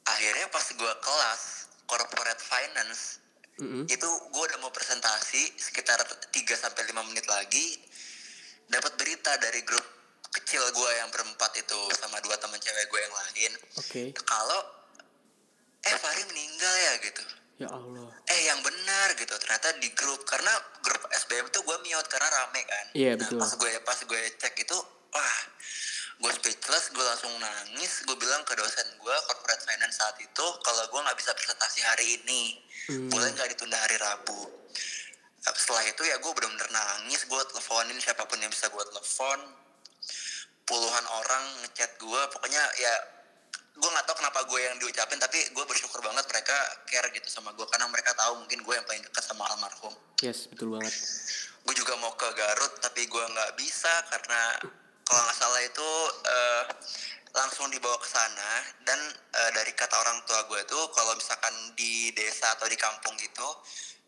Akhirnya 0.05 0.47
pas 0.53 0.67
gua 0.77 0.95
kelas 1.01 1.43
corporate 1.89 2.43
finance 2.45 3.19
Hmm. 3.61 3.85
itu 3.85 4.09
gua 4.31 4.43
udah 4.47 4.59
mau 4.59 4.73
presentasi 4.73 5.53
sekitar 5.55 6.01
3 6.01 6.33
sampai 6.57 6.83
5 6.87 6.97
menit 7.05 7.27
lagi 7.27 7.77
dapat 8.67 8.97
berita 8.97 9.37
dari 9.37 9.61
grup 9.61 9.85
kecil 10.31 10.65
gua 10.73 10.91
yang 10.97 11.11
berempat 11.11 11.53
itu 11.55 11.77
sama 11.93 12.17
dua 12.21 12.35
teman 12.37 12.57
cewek 12.57 12.87
gue 12.87 13.01
yang 13.01 13.13
lain 13.13 13.53
Oke. 13.77 14.03
kalau 14.23 14.61
eh 15.81 15.93
Fahri 15.95 16.25
meninggal 16.25 16.75
ya 16.79 16.93
gitu 17.01 17.25
Ya 17.59 17.69
Allah. 17.69 18.09
eh 18.25 18.41
yang 18.43 18.57
benar 18.61 19.13
gitu 19.15 19.37
ternyata 19.37 19.77
di 19.77 19.93
grup 19.93 20.25
karena 20.25 20.49
grup 20.81 21.05
SBM 21.11 21.45
itu 21.47 21.61
gue 21.61 21.77
mute 21.83 22.09
karena 22.09 22.29
rame 22.31 22.63
kan 22.63 22.87
Iya, 22.95 23.13
nah, 23.13 23.21
betul. 23.21 23.37
pas 23.37 23.53
gue 23.53 23.71
pas 23.83 23.99
gue 24.01 24.21
cek 24.39 24.55
itu 24.57 24.79
wah 25.11 25.39
gue 26.21 26.33
speechless 26.37 26.93
gue 26.93 27.05
langsung 27.05 27.33
nangis. 27.41 28.05
Gue 28.05 28.17
bilang 28.21 28.45
ke 28.45 28.53
dosen 28.53 28.85
gue 29.01 29.17
corporate 29.27 29.65
finance 29.65 29.97
saat 29.97 30.17
itu 30.21 30.47
kalau 30.61 30.85
gue 30.85 31.01
nggak 31.01 31.19
bisa 31.19 31.33
presentasi 31.33 31.81
hari 31.85 32.07
ini. 32.21 32.43
Hmm. 32.91 33.07
boleh 33.13 33.29
nggak 33.33 33.49
ditunda 33.57 33.77
hari 33.77 33.97
Rabu? 33.97 34.51
Setelah 35.41 35.85
itu 35.89 36.03
ya 36.05 36.21
gue 36.21 36.33
bener-bener 36.37 36.69
nangis. 36.69 37.25
Gue 37.25 37.41
teleponin 37.49 37.97
siapa 37.97 38.29
pun 38.29 38.37
yang 38.37 38.53
bisa 38.53 38.69
gue 38.69 38.85
telepon. 38.93 39.41
Puluhan 40.69 41.05
orang 41.19 41.45
ngechat 41.65 41.97
gue 41.99 42.21
pokoknya 42.31 42.63
ya 42.79 42.95
gue 43.81 43.89
nggak 43.89 44.05
tahu 44.05 44.17
kenapa 44.21 44.45
gue 44.45 44.61
yang 44.61 44.77
diucapin 44.77 45.17
tapi 45.17 45.41
gue 45.57 45.65
bersyukur 45.65 46.05
banget 46.05 46.29
mereka 46.29 46.53
care 46.85 47.09
gitu 47.17 47.33
sama 47.33 47.57
gue 47.57 47.65
karena 47.65 47.89
mereka 47.89 48.13
tahu 48.13 48.45
mungkin 48.45 48.61
gue 48.61 48.75
yang 48.77 48.85
paling 48.85 49.03
dekat 49.03 49.25
sama 49.25 49.49
almarhum. 49.49 49.95
Yes 50.21 50.47
betul 50.53 50.77
banget. 50.77 50.93
gue 51.61 51.75
juga 51.77 51.93
mau 52.01 52.13
ke 52.17 52.29
Garut 52.35 52.73
tapi 52.83 53.09
gue 53.09 53.25
nggak 53.25 53.51
bisa 53.57 53.93
karena 54.13 54.59
kalau 55.11 55.27
nggak 55.27 55.35
salah 55.37 55.61
itu 55.61 55.89
eh, 56.25 56.65
langsung 57.31 57.67
dibawa 57.67 57.99
ke 57.99 58.07
sana 58.07 58.51
dan 58.87 58.99
eh, 59.11 59.51
dari 59.51 59.75
kata 59.75 59.91
orang 59.99 60.23
tua 60.23 60.47
gue 60.47 60.63
tuh 60.65 60.87
kalau 60.95 61.19
misalkan 61.19 61.51
di 61.75 62.15
desa 62.15 62.55
atau 62.55 62.71
di 62.71 62.79
kampung 62.79 63.19
gitu 63.19 63.47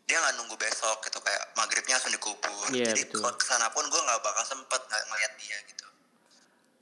dia 0.03 0.19
nggak 0.19 0.35
nunggu 0.35 0.55
besok 0.55 1.03
gitu 1.03 1.19
kayak 1.19 1.51
maghribnya 1.55 1.95
langsung 1.95 2.11
dikubur 2.11 2.67
Iya, 2.71 2.91
jadi 2.91 3.03
betul. 3.07 3.19
kalau 3.19 3.35
ke 3.35 3.43
sana 3.43 3.67
pun 3.71 3.83
gue 3.83 3.99
nggak 3.99 4.19
bakal 4.19 4.43
sempet 4.43 4.79
nggak 4.79 5.03
ngeliat 5.07 5.33
dia 5.37 5.57
gitu 5.67 5.85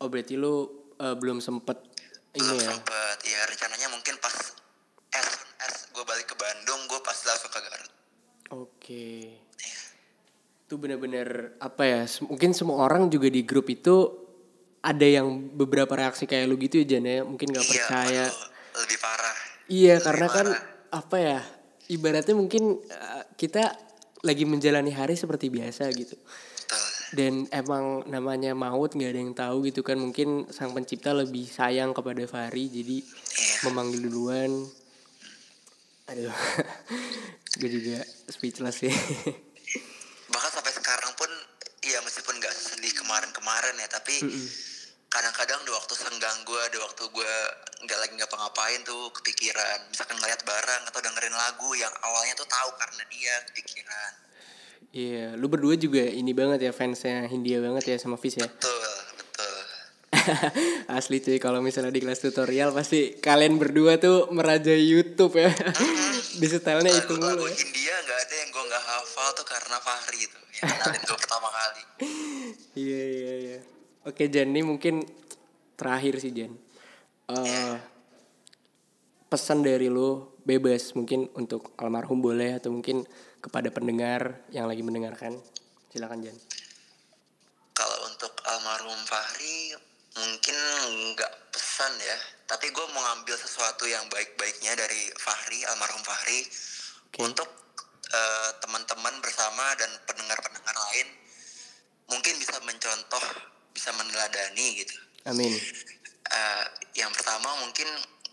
Oh 0.02 0.10
berarti 0.10 0.34
lu 0.34 0.54
eh, 0.98 1.16
belum 1.18 1.42
sempet 1.42 1.78
belum 2.34 2.58
ini 2.58 2.62
ya? 2.62 2.70
sempet 2.74 3.18
ya 3.26 3.42
rencananya 3.46 3.88
mungkin 3.90 4.18
pas 4.18 4.34
as 5.12 5.28
as 5.62 5.76
gue 5.90 6.04
balik 6.06 6.26
ke 6.26 6.36
Bandung 6.38 6.86
gue 6.86 7.02
pas 7.02 7.18
langsung 7.26 7.50
ke 7.50 7.58
Garut 7.60 7.94
Oke. 8.52 9.26
Iya. 9.32 9.51
Itu 10.72 10.80
bener-bener 10.80 11.60
apa 11.60 11.84
ya? 11.84 12.08
Mungkin 12.32 12.56
semua 12.56 12.88
orang 12.88 13.12
juga 13.12 13.28
di 13.28 13.44
grup 13.44 13.68
itu 13.68 14.08
ada 14.80 15.04
yang 15.04 15.52
beberapa 15.52 15.92
reaksi 16.00 16.24
kayak 16.24 16.48
lu 16.48 16.56
gitu 16.56 16.80
ya 16.80 16.96
Jan 16.96 17.04
ya. 17.12 17.28
Mungkin 17.28 17.52
nggak 17.52 17.68
iya 17.68 17.72
percaya. 17.76 18.26
lebih 18.80 18.98
parah 19.04 19.36
Iya 19.68 19.94
Lebih 20.00 20.06
karena 20.08 20.28
kan 20.32 20.48
parah. 20.48 20.96
apa 20.96 21.18
ya? 21.20 21.40
Ibaratnya 21.92 22.36
mungkin 22.40 22.80
eh, 22.88 23.24
kita 23.36 23.68
lagi 24.24 24.48
menjalani 24.48 24.96
hari 24.96 25.20
seperti 25.20 25.52
biasa 25.52 25.92
gitu. 25.92 26.16
betul 26.16 26.84
Dan 27.20 27.52
emang 27.52 28.08
namanya 28.08 28.56
maut 28.56 28.96
nggak 28.96 29.12
ada 29.12 29.20
yang 29.28 29.36
tahu 29.36 29.68
gitu 29.68 29.84
kan. 29.84 30.00
Mungkin 30.00 30.56
sang 30.56 30.72
pencipta 30.72 31.12
lebih 31.12 31.52
sayang 31.52 31.92
kepada 31.92 32.24
Fahri 32.32 32.72
jadi 32.72 33.04
iya 33.04 33.56
memanggil 33.68 34.08
duluan. 34.08 34.72
Aduh, 36.08 36.32
gue 37.60 37.68
juga 37.68 38.08
speechless 38.32 38.88
sih. 38.88 38.96
bahkan 40.32 40.58
sampai 40.58 40.74
sekarang 40.74 41.12
pun 41.20 41.28
ya 41.84 42.00
meskipun 42.02 42.40
nggak 42.40 42.56
sedih 42.56 42.96
kemarin-kemarin 42.96 43.76
ya 43.78 43.88
tapi 43.92 44.11
kadang-kadang 45.12 45.60
di 45.68 45.72
waktu 45.76 45.94
senggang 45.94 46.38
gue 46.48 46.64
di 46.72 46.78
waktu 46.80 47.04
gue 47.04 47.34
nggak 47.84 47.98
lagi 48.00 48.14
nggak 48.16 48.32
ngapain 48.32 48.80
tuh 48.88 49.12
kepikiran 49.12 49.92
misalkan 49.92 50.16
ngeliat 50.18 50.40
barang 50.42 50.82
atau 50.88 51.00
dengerin 51.04 51.36
lagu 51.36 51.70
yang 51.76 51.92
awalnya 52.00 52.34
tuh 52.40 52.48
tahu 52.48 52.70
karena 52.80 53.04
dia 53.10 53.36
kepikiran 53.52 54.12
Iya, 54.92 55.40
lu 55.40 55.48
berdua 55.48 55.80
juga 55.80 56.04
ini 56.04 56.36
banget 56.36 56.68
ya 56.68 56.72
fansnya 56.76 57.24
Hindia 57.32 57.64
banget 57.64 57.96
ya 57.96 57.96
sama 57.96 58.20
Fis 58.20 58.36
ya. 58.36 58.44
betul 58.44 58.76
betul 59.16 59.56
Asli 61.00 61.24
cuy 61.24 61.40
kalau 61.40 61.64
misalnya 61.64 61.96
di 61.96 62.04
kelas 62.04 62.20
tutorial 62.20 62.76
pasti 62.76 63.16
kalian 63.16 63.56
berdua 63.56 63.96
tuh 64.04 64.28
merajai 64.36 64.84
YouTube 64.84 65.40
ya. 65.40 65.48
di 66.42 66.48
setelnya 66.48 66.92
itu 66.92 67.16
mulu 67.16 67.24
lagu-lagu 67.24 67.48
ya. 67.48 67.56
India 67.64 67.96
nggak 68.04 68.20
ada 68.20 68.36
yang 68.36 68.50
gue 68.52 68.64
nggak 68.68 68.84
hafal 68.84 69.30
tuh 69.32 69.48
karena 69.48 69.78
Fahri 69.80 70.20
itu 70.28 70.40
yang 70.60 70.64
kenalin 70.76 71.02
gue 71.08 71.18
pertama 71.24 71.48
kali 71.48 71.84
Iya 72.84 73.02
iya 73.16 73.34
iya. 73.48 73.51
Oke 74.02 74.34
Jan, 74.34 74.50
ini 74.50 74.66
mungkin 74.66 75.06
terakhir 75.78 76.18
sih 76.18 76.34
Jan. 76.34 76.54
Eh 77.30 77.78
pesan 79.32 79.64
dari 79.64 79.88
lu 79.88 80.28
bebas 80.44 80.92
mungkin 80.92 81.32
untuk 81.40 81.72
almarhum 81.80 82.20
boleh 82.20 82.60
atau 82.60 82.68
mungkin 82.68 83.08
kepada 83.40 83.72
pendengar 83.72 84.44
yang 84.52 84.68
lagi 84.68 84.84
mendengarkan. 84.84 85.40
Silakan 85.88 86.20
Jan. 86.20 86.38
kalau 87.72 87.98
untuk 88.12 88.36
almarhum 88.46 89.00
Fahri 89.08 89.74
mungkin 90.20 90.58
nggak 91.16 91.56
pesan 91.56 91.90
ya 92.04 92.18
tapi 92.46 92.68
gue 92.68 92.86
mau 92.92 93.00
ngambil 93.00 93.34
sesuatu 93.40 93.88
yang 93.88 94.04
baik-baiknya 94.12 94.76
dari 94.76 95.08
Fahri 95.16 95.64
almarhum 95.72 96.04
Fahri 96.04 96.44
Oke. 97.10 97.24
untuk 97.24 97.48
eh, 98.12 98.50
teman-teman 98.60 99.16
bersama 99.24 99.72
dan 99.80 99.90
pendengar-pendengar 100.04 100.76
lain 100.76 101.08
mungkin 102.12 102.34
bisa 102.38 102.60
mencontoh 102.68 103.24
bisa 103.72 103.90
meneladani 103.92 104.68
gitu 104.78 104.96
Amin. 105.24 105.54
Eh, 106.24 106.66
yang 106.96 107.12
pertama 107.12 107.54
mungkin 107.60 107.86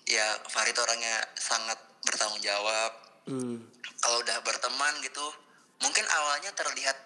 ya 0.05 0.25
Fahri 0.47 0.71
itu 0.71 0.79
orangnya 0.79 1.19
sangat 1.35 1.77
bertanggung 2.03 2.41
jawab 2.41 2.93
Hmm. 3.25 3.61
kalau 4.01 4.25
udah 4.25 4.41
berteman 4.41 4.95
gitu 5.03 5.21
mungkin 5.79 6.01
awalnya 6.09 6.49
terlihat 6.55 6.97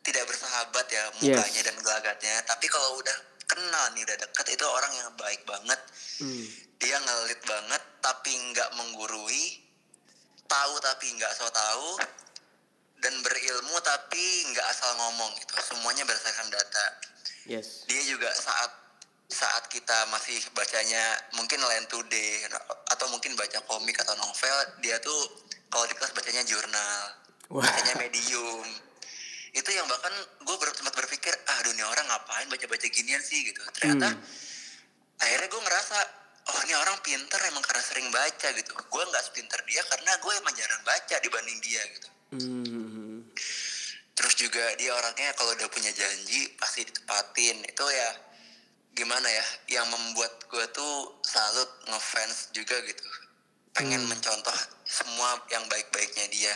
tidak 0.00 0.24
bersahabat 0.24 0.88
ya 0.88 1.04
mukanya 1.14 1.52
Yes. 1.52 1.66
dan 1.68 1.76
gelagatnya 1.76 2.34
tapi 2.42 2.64
kalau 2.64 2.96
udah 2.96 3.12
kenal 3.44 3.84
nih 3.92 4.00
udah 4.00 4.16
deket 4.18 4.46
itu 4.50 4.64
orang 4.64 4.88
yang 4.94 5.12
baik 5.14 5.44
banget 5.44 5.76
Hmm. 6.16 6.44
dia 6.76 6.96
ngelit 6.96 7.44
banget 7.44 7.82
tapi 8.00 8.32
nggak 8.32 8.72
menggurui 8.72 9.60
tahu 10.46 10.74
tapi 10.80 11.12
nggak 11.12 11.32
so 11.34 11.44
tahu 11.46 12.00
dan 12.98 13.14
berilmu 13.20 13.76
tapi 13.80 14.24
nggak 14.48 14.64
asal 14.66 14.96
ngomong 14.96 15.28
gitu 15.36 15.52
semuanya 15.60 16.04
berdasarkan 16.04 16.48
data 16.48 16.84
Yes. 17.48 17.84
dia 17.86 18.02
juga 18.04 18.28
saat 18.32 18.70
saat 19.30 19.70
kita 19.70 20.10
masih 20.10 20.42
bacanya 20.52 21.02
mungkin 21.38 21.62
Line 21.62 21.86
Today 21.86 22.50
atau 22.90 23.06
mungkin 23.08 23.38
baca 23.38 23.62
komik 23.64 23.94
atau 24.02 24.18
novel 24.18 24.56
dia 24.82 24.98
tuh 24.98 25.20
kalau 25.70 25.86
di 25.86 25.94
kelas 25.94 26.10
bacanya 26.10 26.42
jurnal 26.42 27.02
Wah. 27.48 27.62
bacanya 27.62 27.94
medium 28.02 28.66
itu 29.50 29.66
yang 29.70 29.86
bahkan 29.86 30.14
gue 30.46 30.56
ber, 30.58 30.70
sempat 30.74 30.94
berpikir 30.94 31.34
ah 31.46 31.58
dunia 31.62 31.86
orang 31.86 32.06
ngapain 32.06 32.46
baca-baca 32.46 32.86
ginian 32.86 33.22
sih 33.22 33.50
gitu 33.50 33.62
ternyata 33.74 34.14
Hmm. 34.14 34.22
akhirnya 35.20 35.48
gue 35.50 35.62
ngerasa 35.62 35.96
oh 36.50 36.60
ini 36.66 36.74
orang 36.74 36.98
pinter 37.02 37.38
emang 37.50 37.62
karena 37.62 37.82
sering 37.82 38.08
baca 38.10 38.48
gitu 38.50 38.70
gue 38.72 39.02
nggak 39.10 39.24
sepinter 39.26 39.60
dia 39.66 39.82
karena 39.90 40.10
gue 40.18 40.32
emang 40.38 40.54
jarang 40.54 40.82
baca 40.82 41.16
dibanding 41.18 41.58
dia 41.62 41.82
gitu 41.98 42.08
Hmm. 42.30 42.79
Juga 44.40 44.64
dia 44.80 44.96
orangnya 44.96 45.36
kalau 45.36 45.52
udah 45.52 45.68
punya 45.68 45.92
janji 45.92 46.48
pasti 46.56 46.88
ditepatin 46.88 47.60
itu 47.60 47.84
ya 47.84 48.10
gimana 48.96 49.28
ya 49.28 49.46
yang 49.76 49.86
membuat 49.92 50.32
gue 50.48 50.64
tuh 50.72 51.20
salut 51.20 51.68
ngefans 51.92 52.48
juga 52.56 52.80
gitu 52.88 53.04
pengen 53.76 54.00
Hmm. 54.00 54.16
mencontoh 54.16 54.56
semua 54.88 55.44
yang 55.52 55.62
baik-baiknya 55.68 56.26
dia 56.32 56.54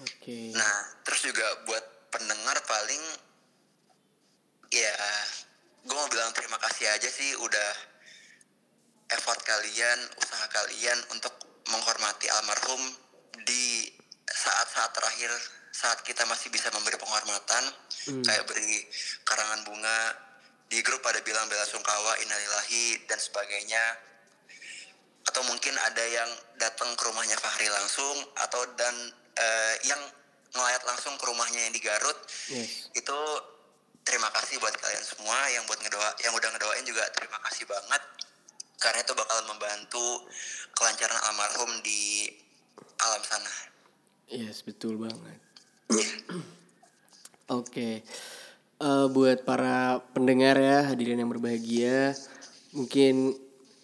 Oke. 0.00 0.56
nah 0.56 0.76
terus 1.04 1.28
juga 1.28 1.44
buat 1.68 1.84
pendengar 2.08 2.56
paling 2.64 3.04
ya 4.72 4.96
gue 5.84 5.92
mau 5.94 6.08
bilang 6.08 6.32
terima 6.32 6.56
kasih 6.56 6.88
aja 6.88 7.06
sih 7.12 7.36
udah 7.36 7.70
effort 9.12 9.40
kalian 9.44 9.98
usaha 10.16 10.46
kalian 10.48 10.98
untuk 11.12 11.36
menghormati 11.68 12.32
almarhum 12.32 12.82
di 13.44 13.92
saat-saat 14.24 14.90
terakhir 14.96 15.30
saat 15.72 16.04
kita 16.04 16.22
masih 16.28 16.52
bisa 16.52 16.68
memberi 16.70 17.00
penghormatan 17.00 17.64
Hmm. 18.02 18.18
kayak 18.26 18.44
beri 18.50 18.82
karangan 19.22 19.62
bunga 19.62 20.00
di 20.66 20.82
grup 20.82 21.00
ada 21.06 21.22
bilang 21.22 21.46
bela 21.46 21.62
sungkawa 21.64 22.18
innalillahi 22.18 23.06
dan 23.06 23.14
sebagainya 23.16 23.84
atau 25.22 25.38
mungkin 25.46 25.70
ada 25.78 26.02
yang 26.02 26.30
datang 26.58 26.90
ke 26.98 27.02
rumahnya 27.06 27.38
Fahri 27.38 27.70
langsung 27.70 28.16
atau 28.36 28.58
dan 28.74 28.94
eh, 29.38 29.74
yang 29.86 30.02
ngelayat 30.52 30.82
langsung 30.84 31.14
ke 31.14 31.24
rumahnya 31.30 31.70
yang 31.70 31.72
di 31.72 31.80
Garut 31.80 32.18
Yes. 32.50 32.90
itu 32.92 33.18
terima 34.02 34.28
kasih 34.34 34.58
buat 34.58 34.74
kalian 34.74 35.04
semua 35.06 35.38
yang 35.54 35.62
buat 35.70 35.78
ngedoa 35.78 36.10
yang 36.26 36.34
udah 36.34 36.48
ngedoain 36.52 36.84
juga 36.84 37.06
terima 37.14 37.38
kasih 37.48 37.64
banget 37.70 38.02
karena 38.82 38.98
itu 38.98 39.14
bakal 39.14 39.38
membantu 39.46 40.26
kelancaran 40.74 41.20
almarhum 41.30 41.70
di 41.86 42.26
alam 42.98 43.22
sana. 43.22 43.54
Yes, 44.26 44.66
betul 44.66 44.98
banget. 44.98 45.38
Oke. 47.52 48.02
Eh, 48.82 49.06
buat 49.14 49.46
para 49.46 50.02
pendengar 50.10 50.58
ya, 50.58 50.90
hadirin 50.90 51.22
yang 51.22 51.30
berbahagia, 51.30 52.18
mungkin 52.74 53.30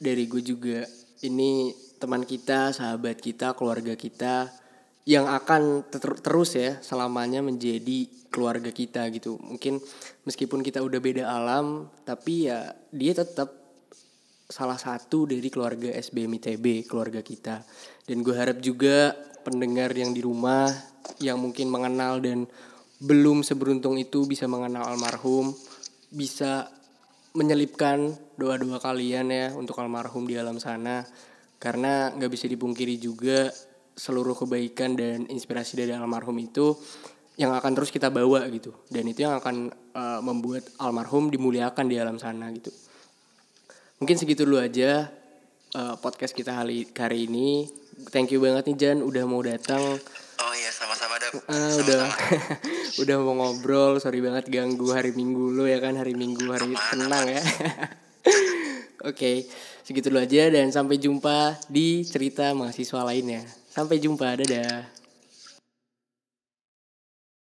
dari 0.03 0.27
gue 0.27 0.43
juga 0.43 0.83
ini 1.23 1.71
teman 2.03 2.27
kita, 2.27 2.75
sahabat 2.75 3.23
kita, 3.23 3.55
keluarga 3.55 3.95
kita 3.95 4.51
yang 5.07 5.31
akan 5.31 5.87
ter- 5.87 6.19
terus 6.19 6.59
ya 6.59 6.83
selamanya 6.83 7.47
menjadi 7.47 8.11
keluarga 8.35 8.75
kita 8.75 9.07
gitu. 9.15 9.39
Mungkin 9.39 9.79
meskipun 10.27 10.67
kita 10.67 10.83
udah 10.83 10.99
beda 10.99 11.25
alam, 11.31 11.87
tapi 12.03 12.51
ya 12.51 12.75
dia 12.91 13.15
tetap 13.15 13.55
salah 14.51 14.81
satu 14.83 15.31
dari 15.31 15.47
keluarga 15.47 15.95
SBM 15.95 16.43
ITB, 16.43 16.91
keluarga 16.91 17.23
kita. 17.23 17.63
Dan 18.03 18.27
gue 18.27 18.35
harap 18.35 18.59
juga 18.59 19.15
pendengar 19.49 19.97
yang 19.97 20.13
di 20.13 20.21
rumah 20.21 20.69
yang 21.25 21.41
mungkin 21.41 21.73
mengenal 21.73 22.21
dan 22.21 22.45
belum 23.01 23.41
seberuntung 23.41 23.97
itu 23.97 24.29
bisa 24.29 24.45
mengenal 24.45 24.85
almarhum, 24.85 25.57
bisa 26.13 26.69
menyelipkan 27.33 28.13
doa-doa 28.37 28.83
kalian 28.83 29.31
ya 29.31 29.47
untuk 29.57 29.81
almarhum 29.81 30.29
di 30.29 30.37
alam 30.37 30.61
sana. 30.61 31.09
Karena 31.59 32.13
nggak 32.15 32.31
bisa 32.31 32.47
dipungkiri 32.47 33.01
juga 33.01 33.51
seluruh 33.99 34.35
kebaikan 34.39 34.95
dan 34.95 35.27
inspirasi 35.27 35.75
dari 35.75 35.91
almarhum 35.91 36.39
itu 36.39 36.75
yang 37.39 37.55
akan 37.55 37.73
terus 37.79 37.91
kita 37.95 38.11
bawa 38.11 38.47
gitu. 38.51 38.75
Dan 38.91 39.07
itu 39.11 39.23
yang 39.27 39.39
akan 39.39 39.71
eh, 39.73 40.21
membuat 40.23 40.67
almarhum 40.83 41.31
dimuliakan 41.31 41.87
di 41.87 41.97
alam 41.99 42.19
sana 42.19 42.51
gitu. 42.51 42.75
Mungkin 43.99 44.15
segitu 44.19 44.47
dulu 44.47 44.59
aja 44.59 45.07
eh, 45.75 45.95
podcast 46.03 46.35
kita 46.35 46.63
hari, 46.63 46.87
hari 46.95 47.31
ini. 47.31 47.67
Thank 48.09 48.31
you 48.31 48.39
banget 48.39 48.71
nih 48.71 48.77
Jan 48.79 48.99
udah 49.03 49.27
mau 49.27 49.43
datang. 49.43 49.83
Oh 50.39 50.53
iya 50.55 50.71
sama-sama 50.71 51.19
Dap. 51.19 51.35
Ah, 51.51 51.75
udah 51.83 51.97
Sama-sama. 52.07 52.47
udah 53.03 53.17
mau 53.19 53.35
ngobrol. 53.35 53.99
Sorry 53.99 54.23
banget 54.23 54.47
ganggu 54.47 54.95
hari 54.95 55.11
Minggu 55.11 55.51
lu 55.51 55.67
ya 55.67 55.83
kan 55.83 55.99
hari 55.99 56.15
Minggu 56.15 56.47
hari 56.47 56.71
Aman, 56.71 56.87
tenang 56.95 57.27
ya. 57.27 57.43
Oke, 59.11 59.47
segitu 59.83 60.11
dulu 60.11 60.23
aja 60.23 60.51
dan 60.51 60.71
sampai 60.71 60.99
jumpa 60.99 61.59
di 61.67 62.07
cerita 62.07 62.55
mahasiswa 62.55 63.03
lainnya. 63.03 63.43
Sampai 63.71 64.03
jumpa, 64.03 64.35
dadah. 64.35 64.98